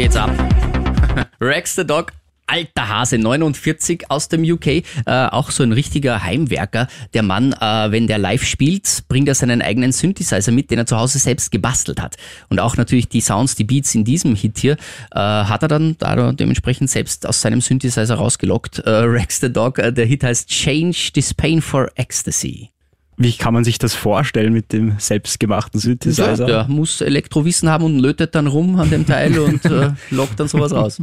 Geht's 0.00 0.16
ab. 0.16 0.30
Rex 1.42 1.74
the 1.74 1.86
Dog. 1.86 2.12
Alter 2.46 2.88
Hase, 2.88 3.18
49 3.18 4.10
aus 4.10 4.28
dem 4.28 4.42
UK, 4.42 4.66
äh, 4.66 4.82
auch 5.04 5.50
so 5.50 5.62
ein 5.62 5.72
richtiger 5.72 6.22
Heimwerker. 6.22 6.88
Der 7.12 7.22
Mann, 7.22 7.52
äh, 7.52 7.92
wenn 7.92 8.06
der 8.06 8.16
live 8.16 8.42
spielt, 8.42 9.04
bringt 9.08 9.28
er 9.28 9.34
seinen 9.34 9.60
eigenen 9.60 9.92
Synthesizer 9.92 10.52
mit, 10.52 10.70
den 10.70 10.78
er 10.78 10.86
zu 10.86 10.96
Hause 10.96 11.18
selbst 11.18 11.52
gebastelt 11.52 12.00
hat. 12.00 12.16
Und 12.48 12.60
auch 12.60 12.78
natürlich 12.78 13.08
die 13.08 13.20
Sounds, 13.20 13.56
die 13.56 13.64
Beats 13.64 13.94
in 13.94 14.04
diesem 14.04 14.34
Hit 14.34 14.58
hier, 14.58 14.78
äh, 15.12 15.18
hat 15.18 15.62
er 15.62 15.68
dann 15.68 15.96
da 15.98 16.32
dementsprechend 16.32 16.88
selbst 16.88 17.26
aus 17.26 17.42
seinem 17.42 17.60
Synthesizer 17.60 18.14
rausgelockt. 18.14 18.78
Äh, 18.78 18.90
Rex 18.90 19.40
the 19.40 19.52
Dog, 19.52 19.78
äh, 19.78 19.92
der 19.92 20.06
Hit 20.06 20.24
heißt 20.24 20.48
Change 20.48 21.10
This 21.12 21.34
Pain 21.34 21.60
for 21.60 21.90
Ecstasy. 21.96 22.70
Wie 23.20 23.32
kann 23.36 23.52
man 23.52 23.64
sich 23.64 23.76
das 23.78 23.92
vorstellen 23.94 24.54
mit 24.54 24.72
dem 24.72 24.94
selbstgemachten 24.98 25.78
Ja, 25.78 25.82
Synthesizer? 25.82 26.46
der 26.46 26.64
muss 26.68 27.02
Elektrowissen 27.02 27.68
haben 27.68 27.84
und 27.84 27.98
lötet 27.98 28.34
dann 28.34 28.46
rum 28.46 28.80
an 28.80 28.88
dem 28.88 29.04
Teil 29.06 29.38
und 29.38 29.62
äh, 29.66 29.90
lockt 30.10 30.40
dann 30.40 30.48
sowas 30.48 30.72
raus. 30.72 31.02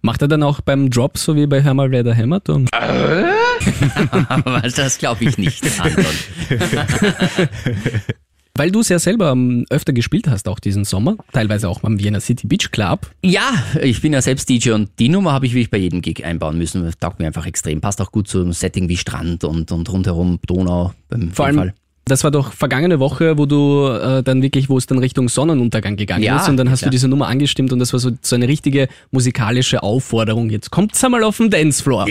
Macht 0.00 0.22
er 0.22 0.28
dann 0.28 0.44
auch 0.44 0.60
beim 0.60 0.90
Drop 0.90 1.18
so 1.18 1.34
wie 1.34 1.48
bei 1.48 1.64
Hammer 1.64 1.90
hämmert? 1.90 2.48
Und 2.50 2.72
Aber 4.28 4.60
das 4.60 4.98
glaube 4.98 5.24
ich 5.24 5.36
nicht, 5.38 5.64
Anton. 5.80 6.04
weil 8.58 8.70
du 8.70 8.80
es 8.80 8.88
ja 8.88 8.98
selber 8.98 9.30
ähm, 9.30 9.64
öfter 9.70 9.92
gespielt 9.92 10.28
hast, 10.28 10.48
auch 10.48 10.58
diesen 10.58 10.84
Sommer, 10.84 11.16
teilweise 11.32 11.68
auch 11.68 11.82
am 11.84 11.98
Vienna 11.98 12.20
City 12.20 12.46
Beach 12.46 12.70
Club. 12.70 13.10
Ja, 13.24 13.50
ich 13.82 14.00
bin 14.02 14.12
ja 14.12 14.20
selbst 14.20 14.48
DJ 14.48 14.72
und 14.72 14.90
die 14.98 15.08
Nummer 15.08 15.32
habe 15.32 15.46
ich 15.46 15.52
wirklich 15.52 15.70
bei 15.70 15.78
jedem 15.78 16.02
Gig 16.02 16.24
einbauen 16.24 16.58
müssen. 16.58 16.82
Das 16.84 16.98
taugt 16.98 17.20
mir 17.20 17.26
einfach 17.26 17.46
extrem. 17.46 17.80
Passt 17.80 18.00
auch 18.00 18.12
gut 18.12 18.28
zum 18.28 18.52
Setting 18.52 18.88
wie 18.88 18.96
Strand 18.96 19.44
und, 19.44 19.72
und 19.72 19.90
rundherum 19.90 20.38
Donau 20.46 20.92
beim 21.08 21.30
Vor 21.30 21.46
Fall. 21.46 21.58
allem, 21.58 21.72
das 22.04 22.24
war 22.24 22.30
doch 22.30 22.52
vergangene 22.52 23.00
Woche, 23.00 23.36
wo 23.38 23.44
du 23.46 23.86
äh, 23.88 24.22
dann 24.22 24.40
wirklich, 24.42 24.68
wo 24.70 24.78
es 24.78 24.86
dann 24.86 24.98
Richtung 24.98 25.28
Sonnenuntergang 25.28 25.96
gegangen 25.96 26.24
Ja, 26.24 26.38
ist 26.40 26.48
und 26.48 26.56
dann 26.56 26.70
hast 26.70 26.80
klar. 26.80 26.88
du 26.90 26.92
diese 26.92 27.06
Nummer 27.06 27.28
angestimmt 27.28 27.72
und 27.72 27.78
das 27.78 27.92
war 27.92 28.00
so, 28.00 28.10
so 28.22 28.34
eine 28.34 28.48
richtige 28.48 28.88
musikalische 29.10 29.82
Aufforderung. 29.82 30.48
Jetzt 30.50 30.70
kommt's 30.70 31.04
einmal 31.04 31.22
auf 31.22 31.36
den 31.36 31.50
Dancefloor. 31.50 32.06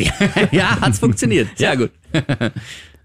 ja, 0.52 0.78
hat's 0.82 1.00
funktioniert. 1.00 1.48
Sehr 1.56 1.76
gut. 1.78 1.92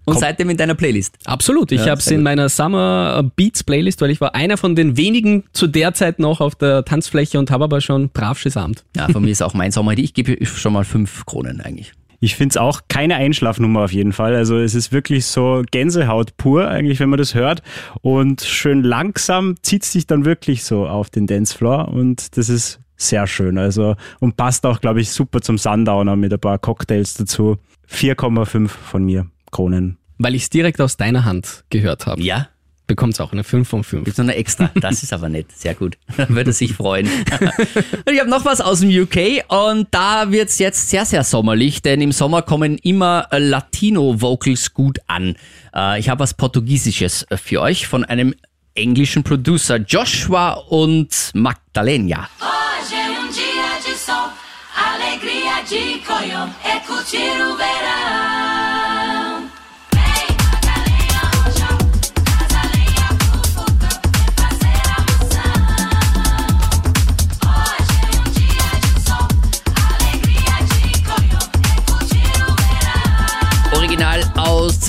Und 0.05 0.19
seitdem 0.19 0.49
in 0.49 0.57
deiner 0.57 0.75
Playlist. 0.75 1.17
Absolut. 1.25 1.71
Ich 1.71 1.81
Ja, 1.85 1.91
habe 1.91 1.99
es 1.99 2.07
in 2.07 2.23
meiner 2.23 2.49
Summer 2.49 3.23
Beats 3.35 3.63
Playlist, 3.63 4.01
weil 4.01 4.09
ich 4.11 4.19
war 4.19 4.35
einer 4.35 4.57
von 4.57 4.75
den 4.75 4.97
wenigen 4.97 5.43
zu 5.53 5.67
der 5.67 5.93
Zeit 5.93 6.19
noch 6.19 6.41
auf 6.41 6.55
der 6.55 6.83
Tanzfläche 6.83 7.39
und 7.39 7.51
habe 7.51 7.63
aber 7.65 7.79
schon 7.81 8.09
brav 8.09 8.41
gesamt. 8.43 8.83
Ja, 8.95 9.07
von 9.07 9.23
mir 9.23 9.31
ist 9.31 9.41
auch 9.41 9.53
mein 9.53 9.71
Sommer. 9.71 9.97
Ich 9.97 10.13
gebe 10.13 10.45
schon 10.45 10.73
mal 10.73 10.83
fünf 10.83 11.25
Kronen 11.25 11.61
eigentlich. 11.61 11.93
Ich 12.19 12.35
finde 12.35 12.53
es 12.53 12.57
auch 12.57 12.81
keine 12.87 13.15
Einschlafnummer 13.15 13.81
auf 13.81 13.91
jeden 13.91 14.13
Fall. 14.13 14.33
Also 14.35 14.57
es 14.57 14.75
ist 14.75 14.93
wirklich 14.93 15.25
so 15.25 15.61
Gänsehaut 15.71 16.37
pur, 16.37 16.69
eigentlich, 16.69 17.01
wenn 17.01 17.09
man 17.09 17.17
das 17.17 17.33
hört. 17.33 17.61
Und 18.01 18.41
schön 18.41 18.81
langsam 18.81 19.55
zieht 19.61 19.83
sich 19.83 20.07
dann 20.07 20.23
wirklich 20.23 20.63
so 20.63 20.87
auf 20.87 21.09
den 21.09 21.27
Dancefloor 21.27 21.89
und 21.89 22.37
das 22.37 22.47
ist 22.47 22.79
sehr 22.95 23.27
schön. 23.27 23.57
Also 23.57 23.95
und 24.21 24.37
passt 24.37 24.65
auch, 24.65 24.79
glaube 24.79 25.01
ich, 25.01 25.11
super 25.11 25.41
zum 25.41 25.57
Sundowner 25.57 26.15
mit 26.15 26.31
ein 26.31 26.39
paar 26.39 26.59
Cocktails 26.59 27.15
dazu. 27.15 27.57
4,5 27.91 28.69
von 28.69 29.03
mir 29.03 29.27
Kronen. 29.53 29.97
Weil 30.17 30.35
ich 30.35 30.43
es 30.43 30.49
direkt 30.49 30.81
aus 30.81 30.97
deiner 30.97 31.23
Hand 31.23 31.63
gehört 31.69 32.05
habe. 32.05 32.21
Ja, 32.21 32.49
Bekommt 32.85 33.13
es 33.13 33.21
auch 33.21 33.31
eine 33.31 33.45
5 33.45 33.65
von 33.67 33.83
5. 33.85 34.03
Gibt's 34.03 34.17
noch 34.17 34.25
eine 34.25 34.35
extra? 34.35 34.69
Das 34.75 35.03
ist 35.03 35.13
aber 35.13 35.29
nett. 35.29 35.47
Sehr 35.55 35.73
gut. 35.73 35.97
Würde 36.27 36.51
sich 36.51 36.73
freuen. 36.73 37.07
Ich 38.11 38.19
habe 38.19 38.29
noch 38.29 38.43
was 38.43 38.59
aus 38.59 38.81
dem 38.81 38.89
UK 38.89 39.45
und 39.47 39.87
da 39.91 40.31
wird's 40.31 40.59
jetzt 40.59 40.89
sehr, 40.89 41.05
sehr 41.05 41.23
sommerlich, 41.23 41.81
denn 41.81 42.01
im 42.01 42.11
Sommer 42.11 42.41
kommen 42.41 42.77
immer 42.79 43.27
äh, 43.31 43.39
Latino-Vocals 43.39 44.73
gut 44.73 44.99
an. 45.07 45.35
Äh, 45.73 45.99
Ich 46.01 46.09
habe 46.09 46.19
was 46.19 46.33
Portugiesisches 46.33 47.23
äh, 47.29 47.37
für 47.37 47.61
euch 47.61 47.87
von 47.87 48.03
einem 48.03 48.35
englischen 48.75 49.23
Producer 49.23 49.77
Joshua 49.77 50.51
und 50.69 51.31
Magdalena. 51.33 52.27
Hoje 52.41 52.95
é 52.95 53.09
um 53.19 53.29
dia 53.31 53.79
de 53.85 53.95
sol, 53.97 54.29
alegria 54.75 55.63
de 55.69 56.01
coió, 56.05 56.49
é 56.65 56.79
curtir 56.85 57.31
o 57.49 57.55
verão. 57.55 59.12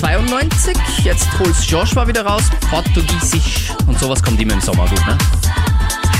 92. 0.05 0.77
Jetzt 1.03 1.27
holt's 1.39 1.67
Joshua 1.67 2.07
wieder 2.07 2.23
raus. 2.23 2.43
Portugiesisch. 2.69 3.71
Und 3.87 3.97
sowas 3.97 4.21
kommt 4.21 4.39
immer 4.39 4.53
im 4.53 4.61
Sommer 4.61 4.85
gut, 4.87 5.03
ne? 5.07 5.17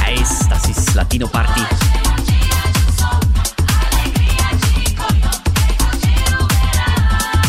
Heiß, 0.03 0.49
das 0.49 0.67
ist 0.67 0.95
Latino 0.95 1.27
Party. 1.27 1.61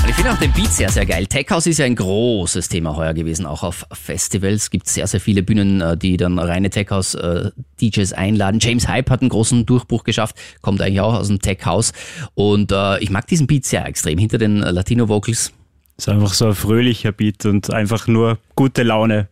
Ich 0.06 0.14
finde 0.14 0.32
auch 0.32 0.38
den 0.38 0.52
Beat 0.52 0.70
sehr, 0.70 0.90
sehr 0.90 1.06
geil. 1.06 1.26
Tech 1.26 1.46
House 1.48 1.66
ist 1.68 1.78
ja 1.78 1.86
ein 1.86 1.96
großes 1.96 2.68
Thema 2.68 2.94
heuer 2.96 3.14
gewesen, 3.14 3.46
auch 3.46 3.62
auf 3.62 3.86
Festivals. 3.92 4.64
Es 4.64 4.70
gibt 4.70 4.88
sehr, 4.90 5.06
sehr 5.06 5.20
viele 5.20 5.42
Bühnen, 5.42 5.80
äh, 5.80 5.96
die 5.96 6.18
dann 6.18 6.38
reine 6.38 6.68
Tech 6.68 6.90
House 6.90 7.14
äh, 7.14 7.50
DJs 7.80 8.12
einladen. 8.12 8.60
James 8.60 8.86
Hype 8.88 9.08
hat 9.08 9.22
einen 9.22 9.30
großen 9.30 9.64
Durchbruch 9.64 10.04
geschafft, 10.04 10.36
kommt 10.60 10.82
eigentlich 10.82 11.00
auch 11.00 11.14
aus 11.14 11.28
dem 11.28 11.40
Tech 11.40 11.64
House. 11.64 11.94
Und 12.34 12.72
äh, 12.72 12.98
ich 12.98 13.08
mag 13.08 13.26
diesen 13.26 13.46
Beat 13.46 13.64
sehr 13.64 13.86
extrem. 13.86 14.18
Hinter 14.18 14.36
den 14.36 14.58
Latino 14.58 15.08
Vocals 15.08 15.54
Ist 15.98 16.08
einfach 16.08 16.34
so 16.34 16.46
ein 16.48 16.54
fröhlicher 16.54 17.12
Beat 17.12 17.46
und 17.46 17.70
einfach 17.72 18.06
nur 18.06 18.38
gute 18.54 18.82
Laune. 18.82 19.28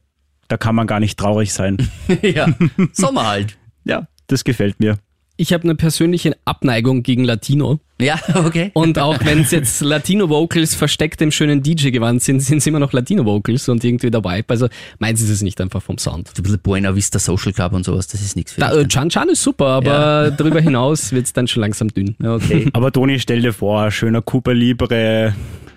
Da 0.49 0.57
kann 0.57 0.75
man 0.75 0.87
gar 0.87 1.01
nicht 1.01 1.19
traurig 1.19 1.53
sein. 1.53 1.77
ja, 2.23 2.47
Sommer 2.93 3.27
halt. 3.27 3.57
Ja, 3.87 4.09
das 4.29 4.45
gefällt 4.45 4.81
mir. 4.81 4.97
Ich 5.37 5.53
habe 5.53 5.65
eine 5.65 5.75
persönliche 5.75 6.35
Abneigung 6.47 7.03
gegen 7.03 7.23
Latino. 7.25 7.81
Ja, 8.01 8.19
okay. 8.35 8.71
Und 8.73 8.99
auch 8.99 9.19
wenn 9.27 9.41
es 9.41 9.51
jetzt 9.51 9.83
Latino-Vocals 9.83 10.75
versteckt 10.75 11.21
im 11.21 11.31
schönen 11.33 11.63
DJ-Gewand 11.63 12.23
sind, 12.23 12.41
sind 12.41 12.59
es 12.59 12.67
immer 12.67 12.79
noch 12.79 12.95
Latino-Vocals 12.95 13.69
und 13.69 13.85
irgendwie 13.85 14.11
der 14.11 14.25
Vibe. 14.25 14.45
Also 14.49 14.69
meins 15.01 15.21
ist 15.21 15.29
es 15.29 15.43
nicht 15.43 15.61
einfach 15.61 15.83
vom 15.83 15.99
Sound. 15.99 16.29
So 16.29 16.41
ein 16.41 16.45
bisschen 16.45 16.61
Buena 16.61 16.95
Vista 16.95 17.19
Social 17.19 17.53
Club 17.53 17.73
und 17.75 17.85
sowas, 17.85 18.07
das 18.07 18.23
ist 18.23 18.37
nichts 18.37 18.53
für 18.53 18.61
Da, 18.61 18.69
dich. 18.69 18.77
äh, 18.77 18.81
dann. 18.83 18.89
Chan 18.89 19.09
Chan 19.11 19.29
ist 19.29 19.43
super, 19.43 19.67
aber 19.67 20.31
darüber 20.37 20.61
hinaus 20.63 21.13
wird 21.13 21.27
es 21.27 21.33
dann 21.35 21.47
schon 21.47 21.61
langsam 21.61 21.89
dünn. 21.89 22.15
Ja, 22.23 22.37
okay. 22.37 22.71
Aber 22.73 22.91
Toni, 22.91 23.19
stell 23.21 23.43
dir 23.43 23.53
vor, 23.53 23.91
schöner 23.91 24.23
Cuba 24.23 24.53
Libre, 24.53 25.35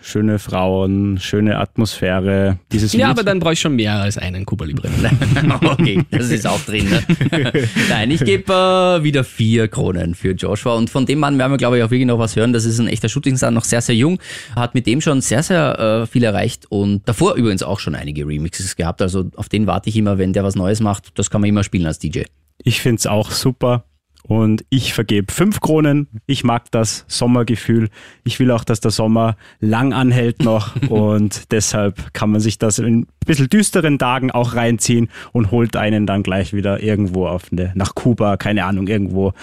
schöne 0.08 0.40
Frauen, 0.40 1.18
schöne 1.20 1.60
Atmosphäre. 1.60 2.60
Dieses 2.72 2.94
Ja, 2.94 3.08
Lied. 3.10 3.18
aber 3.18 3.24
dann 3.24 3.40
brauche 3.40 3.54
ich 3.54 3.60
schon 3.60 3.76
mehr 3.76 3.96
als 3.96 4.18
einen 4.18 4.46
Kuba 4.46 4.66
Libre. 4.66 4.90
okay, 5.62 6.02
das 6.12 6.30
ist 6.30 6.48
auch 6.48 6.60
drin. 6.62 6.90
Ne? 6.90 7.04
Nein, 7.90 8.12
ich 8.12 8.24
gebe 8.24 8.52
äh, 8.54 9.04
wieder 9.04 9.24
vier 9.24 9.68
Kronen 9.68 10.16
für 10.16 10.32
Joshua. 10.32 10.76
Und 10.76 10.90
von 10.90 11.06
dem 11.06 11.20
Mann 11.20 11.38
werden 11.38 11.52
wir, 11.52 11.58
glaube 11.58 11.78
ich, 11.78 11.84
auch 11.84 11.92
wirklich 11.92 12.08
noch 12.08 12.20
was 12.20 12.36
hören. 12.36 12.54
Das 12.54 12.66
ist 12.66 12.80
ein 12.80 12.88
echter 12.88 13.10
Shootingstar, 13.10 13.52
noch 13.52 13.66
sehr, 13.66 13.82
sehr 13.82 13.96
jung. 13.96 14.20
Hat 14.56 14.74
mit 14.74 14.88
dem 14.88 15.02
schon 15.02 15.22
sehr, 15.22 15.44
sehr 15.44 15.80
äh, 16.04 16.08
viel 16.08 16.24
erreicht. 16.24 16.66
Und 16.70 17.08
davor 17.08 17.36
übrigens 17.36 17.62
auch 17.64 17.80
schon 17.80 17.94
einige 17.96 18.26
Remixes 18.26 18.76
gehabt. 18.76 19.02
Also 19.02 19.26
auf 19.36 19.50
den 19.50 19.68
warte 19.68 19.90
ich 19.90 19.98
immer, 19.98 20.18
wenn 20.18 20.32
der 20.34 20.44
was 20.44 20.56
Neues 20.56 20.80
macht. 20.80 21.18
Das 21.20 21.30
kann 21.30 21.42
man 21.42 21.50
immer 21.50 21.64
spielen 21.64 21.86
als 21.86 22.00
DJ. 22.00 22.22
Ich 22.64 22.82
finde 22.82 23.00
es 23.00 23.08
auch 23.08 23.32
super 23.32 23.84
und 24.28 24.66
ich 24.70 24.94
vergebe 24.94 25.32
fünf 25.34 25.60
Kronen. 25.60 26.08
Ich 26.26 26.44
mag 26.44 26.70
das 26.72 27.06
Sommergefühl. 27.08 27.90
Ich 28.24 28.40
will 28.40 28.52
auch, 28.52 28.64
dass 28.64 28.80
der 28.80 28.92
Sommer 28.92 29.38
lang 29.60 29.94
anhält 29.94 30.44
noch 30.44 30.76
und 30.90 31.52
deshalb 31.52 32.14
kann 32.14 32.32
man 32.32 32.42
sich 32.42 32.58
das 32.58 32.80
in 32.80 32.86
ein 32.86 33.08
bisschen 33.26 33.50
düsteren 33.50 34.00
Tagen 34.00 34.32
auch 34.32 34.56
reinziehen 34.56 35.10
und 35.32 35.52
holt 35.52 35.76
einen 35.76 36.06
dann 36.06 36.24
gleich 36.24 36.54
wieder 36.54 36.82
irgendwo 36.82 37.28
auf 37.28 37.52
eine, 37.52 37.72
nach 37.76 37.96
Kuba, 37.96 38.38
keine 38.38 38.66
Ahnung, 38.66 38.88
irgendwo 38.88 39.34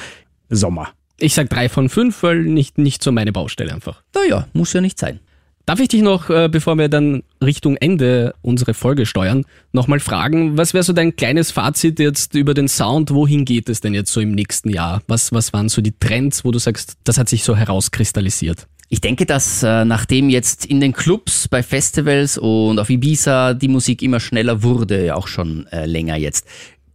Sommer. 0.50 0.88
Ich 1.18 1.34
sag 1.34 1.48
drei 1.48 1.68
von 1.68 1.88
fünf, 1.88 2.22
weil 2.22 2.42
nicht, 2.42 2.78
nicht 2.78 3.02
so 3.02 3.12
meine 3.12 3.32
Baustelle 3.32 3.72
einfach. 3.72 4.02
Naja, 4.14 4.46
muss 4.52 4.72
ja 4.72 4.80
nicht 4.80 4.98
sein. 4.98 5.20
Darf 5.66 5.80
ich 5.80 5.88
dich 5.88 6.02
noch, 6.02 6.28
äh, 6.28 6.50
bevor 6.50 6.76
wir 6.76 6.90
dann 6.90 7.22
Richtung 7.42 7.76
Ende 7.76 8.34
unsere 8.42 8.74
Folge 8.74 9.06
steuern, 9.06 9.46
nochmal 9.72 9.98
fragen, 9.98 10.58
was 10.58 10.74
wäre 10.74 10.84
so 10.84 10.92
dein 10.92 11.16
kleines 11.16 11.52
Fazit 11.52 11.98
jetzt 11.98 12.34
über 12.34 12.52
den 12.52 12.68
Sound? 12.68 13.10
Wohin 13.10 13.46
geht 13.46 13.70
es 13.70 13.80
denn 13.80 13.94
jetzt 13.94 14.12
so 14.12 14.20
im 14.20 14.32
nächsten 14.32 14.68
Jahr? 14.68 15.02
Was, 15.08 15.32
was 15.32 15.54
waren 15.54 15.70
so 15.70 15.80
die 15.80 15.98
Trends, 15.98 16.44
wo 16.44 16.50
du 16.50 16.58
sagst, 16.58 16.98
das 17.04 17.16
hat 17.16 17.30
sich 17.30 17.44
so 17.44 17.56
herauskristallisiert? 17.56 18.66
Ich 18.90 19.00
denke, 19.00 19.24
dass 19.24 19.62
äh, 19.62 19.86
nachdem 19.86 20.28
jetzt 20.28 20.66
in 20.66 20.80
den 20.80 20.92
Clubs, 20.92 21.48
bei 21.48 21.62
Festivals 21.62 22.36
und 22.36 22.78
auf 22.78 22.90
Ibiza 22.90 23.54
die 23.54 23.68
Musik 23.68 24.02
immer 24.02 24.20
schneller 24.20 24.62
wurde, 24.62 25.16
auch 25.16 25.28
schon 25.28 25.66
äh, 25.68 25.86
länger 25.86 26.16
jetzt, 26.16 26.46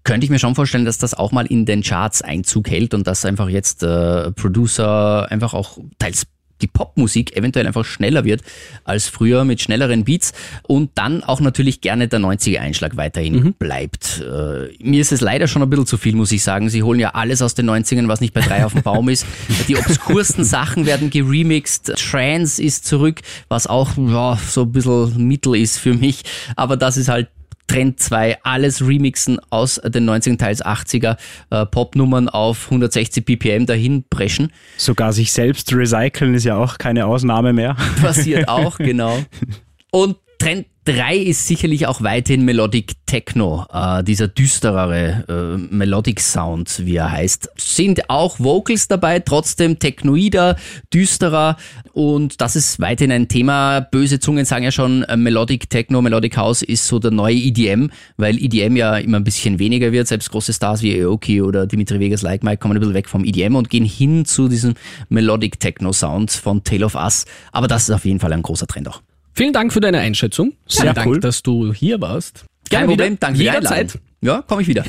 könnte 0.03 0.25
ich 0.25 0.29
mir 0.29 0.39
schon 0.39 0.53
vorstellen, 0.53 0.86
dass 0.86 0.99
das 0.99 1.15
auch 1.15 1.32
mal 1.32 1.47
in 1.47 1.65
den 1.65 1.82
Charts 1.82 2.21
Einzug 2.21 2.69
hält 2.69 2.93
und 2.93 3.08
dass 3.08 3.25
einfach 3.25 3.49
jetzt 3.49 3.82
äh, 3.82 4.32
Producer 4.32 5.29
einfach 5.32 5.55
auch 5.55 5.79
teils 5.97 6.27
die 6.62 6.67
Popmusik 6.67 7.36
eventuell 7.36 7.67
einfach 7.67 7.86
schneller 7.86 8.26
wird 8.26 8.41
als 8.84 9.08
früher 9.08 9.45
mit 9.45 9.62
schnelleren 9.62 10.04
Beats 10.04 10.34
und 10.63 10.91
dann 10.95 11.24
auch 11.24 11.39
natürlich 11.39 11.82
gerne 11.82 12.08
der 12.08 12.19
90er-Einschlag 12.19 12.98
weiterhin 12.98 13.54
bleibt. 13.54 14.22
Äh, 14.22 14.69
mir 14.82 15.02
ist 15.02 15.12
es 15.12 15.22
leider 15.22 15.48
schon 15.48 15.62
ein 15.62 15.69
bisschen 15.69 15.86
zu 15.86 15.98
viel, 15.98 16.15
muss 16.15 16.32
ich 16.32 16.43
sagen. 16.43 16.69
Sie 16.69 16.84
holen 16.84 17.00
ja 17.00 17.12
alles 17.12 17.41
aus 17.41 17.56
den 17.56 17.69
90ern, 17.69 18.08
was 18.08 18.22
nicht 18.22 18.34
bei 18.34 18.41
drei 18.41 18.65
auf 18.65 18.74
dem 18.74 18.84
Baum 18.84 19.10
ist. 19.10 19.26
Die 19.67 19.78
obskursten 19.78 20.43
Sachen 20.43 20.86
werden 20.86 21.10
geremixed. 21.10 21.93
Trance 21.95 22.62
ist 22.62 22.86
zurück, 22.86 23.22
was 23.48 23.67
auch 23.67 23.91
ja, 23.98 24.38
so 24.48 24.63
ein 24.63 24.72
bisschen 24.72 25.28
Mittel 25.28 25.56
ist 25.56 25.78
für 25.78 25.93
mich. 25.93 26.24
Aber 26.56 26.78
das 26.78 26.98
ist 26.98 27.10
halt 27.10 27.30
Trend 27.69 27.99
2, 27.99 28.39
alles 28.43 28.86
remixen 28.86 29.39
aus 29.51 29.79
den 29.86 30.10
90er, 30.10 30.38
teils 30.38 30.65
80er 30.65 31.17
äh, 31.51 31.65
Popnummern 31.67 32.27
auf 32.27 32.65
160 32.65 33.23
BPM 33.23 33.67
dahin 33.67 34.03
preschen. 34.10 34.51
Sogar 34.77 35.13
sich 35.13 35.32
selbst 35.32 35.71
recyceln 35.73 36.34
ist 36.34 36.45
ja 36.45 36.58
auch 36.58 36.79
keine 36.79 37.05
Ausnahme 37.05 37.53
mehr. 37.53 37.75
Passiert 38.01 38.49
auch, 38.49 38.77
genau. 38.79 39.19
Und 39.91 40.17
Trend 40.39 40.67
3 40.86 41.17
ist 41.17 41.45
sicherlich 41.45 41.86
auch 41.86 42.02
weiterhin 42.02 42.45
Melodic 42.45 42.93
Techno, 43.06 43.65
äh, 43.71 44.04
dieser 44.04 44.28
düsterere 44.28 45.25
äh, 45.28 45.58
Melodic 45.75 46.19
Sound, 46.19 46.84
wie 46.86 46.95
er 46.95 47.12
heißt. 47.12 47.49
Sind 47.58 48.10
auch 48.10 48.39
Vocals 48.39 48.88
dabei, 48.88 49.19
trotzdem 49.19 49.78
technoider, 49.78 50.56
düsterer 50.93 51.58
und 51.93 52.41
das 52.41 52.56
ist 52.56 52.80
weiterhin 52.80 53.12
ein 53.12 53.28
Thema. 53.28 53.82
Böse 53.82 54.19
Zungen 54.19 54.45
sagen 54.45 54.63
ja 54.63 54.71
schon, 54.71 55.04
äh, 55.04 55.17
Melodic 55.17 55.69
Techno, 55.69 56.02
Melodic 56.02 56.38
House 56.38 56.62
ist 56.62 56.88
so 56.88 56.97
der 56.97 57.12
neue 57.12 57.36
EDM, 57.36 57.89
weil 58.17 58.41
EDM 58.41 58.78
ja 58.78 58.97
immer 58.97 59.17
ein 59.17 59.23
bisschen 59.25 59.60
weniger 59.60 59.91
wird. 59.91 60.08
Selbst 60.08 60.32
große 60.32 60.54
Stars 60.54 60.82
wie 60.82 61.04
Aoki 61.04 61.41
oder 61.41 61.67
Dimitri 61.67 61.99
Vegas 61.99 62.21
Like 62.21 62.43
Mike 62.43 62.58
kommen 62.58 62.78
ein 62.78 62.80
bisschen 62.80 62.95
weg 62.95 63.10
vom 63.10 63.25
EDM 63.25 63.56
und 63.56 63.69
gehen 63.69 63.86
hin 63.86 64.25
zu 64.25 64.47
diesem 64.47 64.73
Melodic 65.10 65.60
Techno 65.60 65.91
Sound 65.91 66.32
von 66.32 66.63
Tale 66.63 66.86
of 66.86 66.95
Us. 66.95 67.25
Aber 67.52 67.67
das 67.67 67.89
ist 67.89 67.91
auf 67.93 68.06
jeden 68.06 68.19
Fall 68.19 68.34
ein 68.34 68.41
großer 68.41 68.65
Trend 68.65 68.88
auch. 68.88 69.02
Vielen 69.39 69.54
Dank 69.54 69.71
für 69.71 69.80
deine 69.80 69.99
Einschätzung. 69.99 70.52
Sehr 70.67 70.82
Vielen 70.82 70.95
Dank, 70.95 71.08
cool. 71.08 71.19
dass 71.21 71.41
du 71.41 71.71
hier 71.73 72.02
warst. 72.02 72.43
Kein 72.69 72.82
Gerne 72.82 72.88
Problem, 72.88 73.12
wieder. 73.13 73.19
danke 73.21 73.39
Jederzeit. 73.39 73.99
Ja, 74.19 74.41
komme 74.41 74.63
ich 74.63 74.67
wieder. 74.67 74.84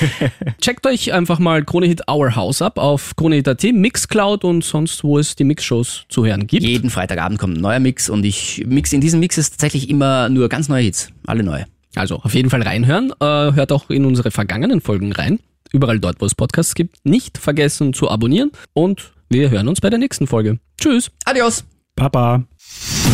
Checkt 0.60 0.86
euch 0.86 1.14
einfach 1.14 1.38
mal 1.38 1.64
Krone 1.64 1.86
Hit 1.86 2.02
Our 2.06 2.36
House 2.36 2.60
ab 2.60 2.76
auf 2.76 3.16
KroneHit.at, 3.16 3.62
Mixcloud 3.72 4.44
und 4.44 4.62
sonst, 4.62 5.02
wo 5.02 5.18
es 5.18 5.34
die 5.34 5.44
Mixshows 5.44 6.04
zu 6.10 6.26
hören 6.26 6.46
gibt. 6.46 6.62
Jeden 6.62 6.90
Freitagabend 6.90 7.38
kommt 7.38 7.56
ein 7.56 7.62
neuer 7.62 7.78
Mix 7.78 8.10
und 8.10 8.26
ich 8.26 8.64
mix 8.66 8.92
in 8.92 9.00
diesem 9.00 9.18
Mix 9.18 9.38
ist 9.38 9.52
tatsächlich 9.52 9.88
immer 9.88 10.28
nur 10.28 10.50
ganz 10.50 10.68
neue 10.68 10.82
Hits. 10.82 11.08
Alle 11.26 11.42
neue. 11.42 11.64
Also 11.94 12.16
auf 12.16 12.34
jeden 12.34 12.50
Fall 12.50 12.60
reinhören. 12.60 13.12
Äh, 13.18 13.24
hört 13.24 13.72
auch 13.72 13.88
in 13.88 14.04
unsere 14.04 14.30
vergangenen 14.30 14.82
Folgen 14.82 15.12
rein. 15.12 15.40
Überall 15.72 16.00
dort, 16.00 16.20
wo 16.20 16.26
es 16.26 16.34
Podcasts 16.34 16.74
gibt. 16.74 16.96
Nicht 17.06 17.38
vergessen 17.38 17.94
zu 17.94 18.10
abonnieren. 18.10 18.50
Und 18.74 19.14
wir 19.30 19.48
hören 19.48 19.68
uns 19.68 19.80
bei 19.80 19.88
der 19.88 19.98
nächsten 19.98 20.26
Folge. 20.26 20.58
Tschüss. 20.78 21.10
Adios! 21.24 21.64
Baba. 21.94 22.44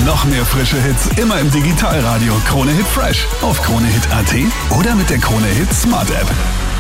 Noch 0.05 0.25
mehr 0.25 0.45
frische 0.45 0.81
Hits 0.81 1.09
immer 1.17 1.39
im 1.39 1.51
Digitalradio 1.51 2.35
Krone 2.47 2.73
Hit 2.73 2.87
Fresh 2.87 3.27
auf 3.43 3.63
kronehit.at 3.63 4.35
oder 4.71 4.95
mit 4.95 5.11
der 5.11 5.19
Krone 5.19 5.47
Hit 5.47 5.73
Smart 5.73 6.11
App. 6.11 6.72